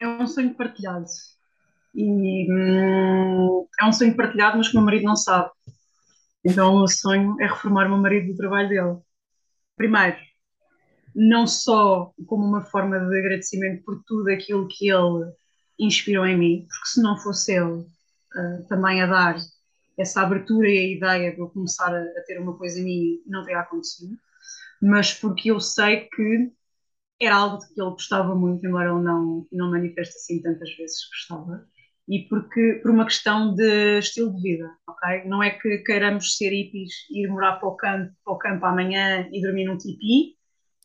[0.00, 1.04] É um sonho partilhado.
[1.96, 5.50] E hum, é um sonho partilhado, mas que o meu marido não sabe.
[6.44, 8.98] Então o meu sonho é reformar o meu marido do trabalho dele.
[9.76, 10.16] Primeiro,
[11.14, 15.32] não só como uma forma de agradecimento por tudo aquilo que ele
[15.78, 19.36] inspirou em mim, porque se não fosse ele uh, também a dar
[19.98, 23.42] essa abertura e a ideia de eu começar a, a ter uma coisa mim, não
[23.42, 24.16] teria acontecido,
[24.80, 26.52] mas porque eu sei que
[27.20, 31.04] era algo de que ele gostava muito, embora ele não, não manifeste assim tantas vezes
[31.04, 31.66] que gostava,
[32.08, 35.24] e porque por uma questão de estilo de vida, ok?
[35.24, 39.28] Não é que queiramos ser hippies, ir morar para o campo, para o campo amanhã
[39.32, 40.36] e dormir num tipi,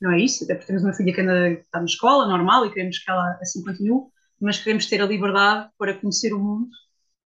[0.02, 2.74] não é isso, até porque temos uma filha que ainda está na escola, normal, e
[2.74, 4.08] queremos que ela assim continue,
[4.40, 6.70] mas queremos ter a liberdade para conhecer o mundo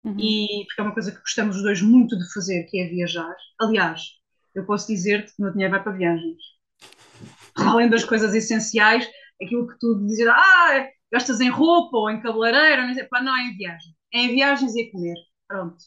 [0.03, 0.15] uhum.
[0.17, 3.35] e porque é uma coisa que gostamos os dois muito de fazer, que é viajar.
[3.61, 4.01] Aliás,
[4.55, 6.41] eu posso dizer-te que o meu dinheiro vai para viagens.
[7.55, 9.07] Além das coisas essenciais,
[9.39, 13.37] aquilo que tu dizes, ah, gastas em roupa ou em cabeleireiro, não, sei, pá, não
[13.37, 13.93] é em viagem.
[14.11, 15.15] É em viagens e a comer.
[15.47, 15.77] Pronto.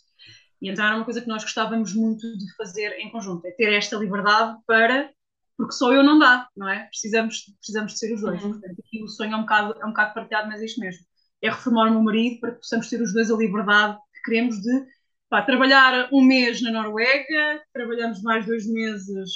[0.63, 3.73] E então era uma coisa que nós gostávamos muito de fazer em conjunto, é ter
[3.73, 5.11] esta liberdade para
[5.57, 6.85] porque só eu não dá, não é?
[6.85, 8.43] Precisamos, precisamos de ser os dois.
[8.43, 8.53] Uhum.
[8.53, 11.03] Portanto, aqui o sonho é um, bocado, é um bocado partilhado, mas é isto mesmo.
[11.43, 14.61] É reformar o meu marido para que possamos ter os dois a liberdade que queremos
[14.61, 14.87] de
[15.31, 19.31] pá, trabalhar um mês na Noruega, trabalhamos mais dois meses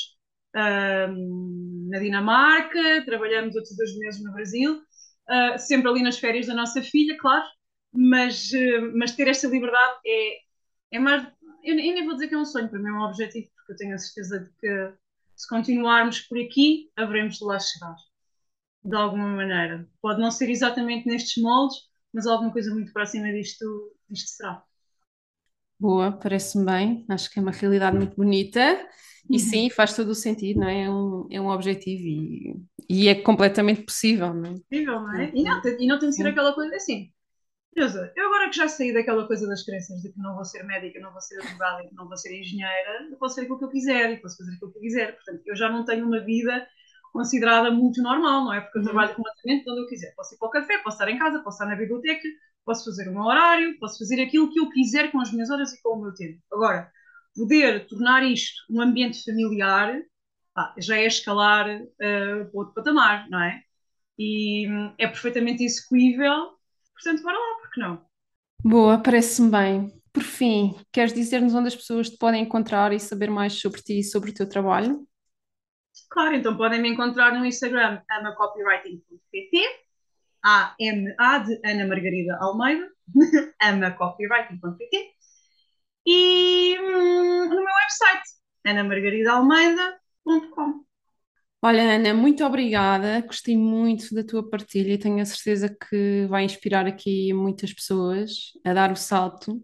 [0.54, 4.78] um, na Dinamarca, trabalhamos outros dois meses no Brasil,
[5.30, 7.46] uh, sempre ali nas férias da nossa filha, claro,
[7.92, 10.38] mas, uh, mas ter esta liberdade é,
[10.92, 11.24] é mais.
[11.62, 13.72] Eu, eu nem vou dizer que é um sonho, para mim é um objetivo, porque
[13.72, 14.92] eu tenho a certeza de que
[15.36, 17.96] se continuarmos por aqui, haveremos de lá chegar.
[18.84, 19.88] De alguma maneira.
[20.00, 21.78] Pode não ser exatamente nestes moldes,
[22.12, 24.64] mas alguma coisa muito próxima disto, disto será.
[25.80, 27.06] Boa, parece-me bem.
[27.08, 28.60] Acho que é uma realidade muito bonita.
[29.28, 29.38] E uhum.
[29.38, 30.82] sim, faz todo o sentido, não é?
[30.82, 32.56] É um, é um objetivo e,
[32.88, 34.54] e é completamente possível, não é?
[34.68, 35.30] Possível, não é?
[35.32, 37.10] E não, e não tem de ser aquela coisa assim.
[37.74, 40.64] Deusa, eu agora que já saí daquela coisa das crenças de que não vou ser
[40.64, 43.64] médica, não vou ser advogada e não vou ser engenheira, eu posso fazer aquilo que
[43.64, 45.14] eu quiser e posso fazer aquilo que eu quiser.
[45.14, 46.66] Portanto, eu já não tenho uma vida
[47.12, 48.60] considerada muito normal, não é?
[48.60, 48.88] Porque eu uhum.
[48.88, 50.12] trabalho remotamente onde eu quiser.
[50.16, 52.28] Posso ir para o café, posso estar em casa, posso estar na biblioteca,
[52.64, 55.72] posso fazer o meu horário, posso fazer aquilo que eu quiser com as minhas horas
[55.72, 56.40] e com o meu tempo.
[56.52, 56.90] Agora,
[57.34, 60.00] poder tornar isto um ambiente familiar
[60.54, 63.62] pá, já é escalar uh, para outro patamar, não é?
[64.18, 66.60] E hum, é perfeitamente execuível
[67.02, 68.04] Portanto, bora lá, porque não?
[68.62, 70.02] Boa, parece-me bem.
[70.12, 74.00] Por fim, queres dizer-nos onde as pessoas te podem encontrar e saber mais sobre ti
[74.00, 75.06] e sobre o teu trabalho?
[76.10, 79.89] Claro, então podem me encontrar no Instagram amacopywriting.pt
[80.44, 82.88] A-M-A de Ana Margarida Almeida
[83.60, 85.10] amacopywriting.pt
[86.06, 88.22] e hum, no meu website
[88.64, 90.84] anamargaridaalmeida.com
[91.62, 93.20] Olha, Ana, muito obrigada.
[93.20, 98.52] Gostei muito da tua partilha e tenho a certeza que vai inspirar aqui muitas pessoas
[98.64, 99.62] a dar o salto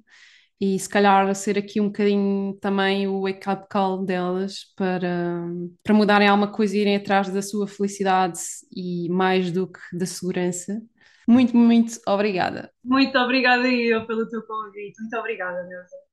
[0.61, 5.45] e se calhar ser aqui um bocadinho também o wake-up call delas para,
[5.83, 8.39] para mudarem alguma coisa e irem atrás da sua felicidade
[8.75, 10.81] e mais do que da segurança.
[11.29, 12.71] Muito, muito obrigada.
[12.85, 15.01] Muito obrigada eu pelo teu convite.
[15.01, 16.06] Muito obrigada, Neuza.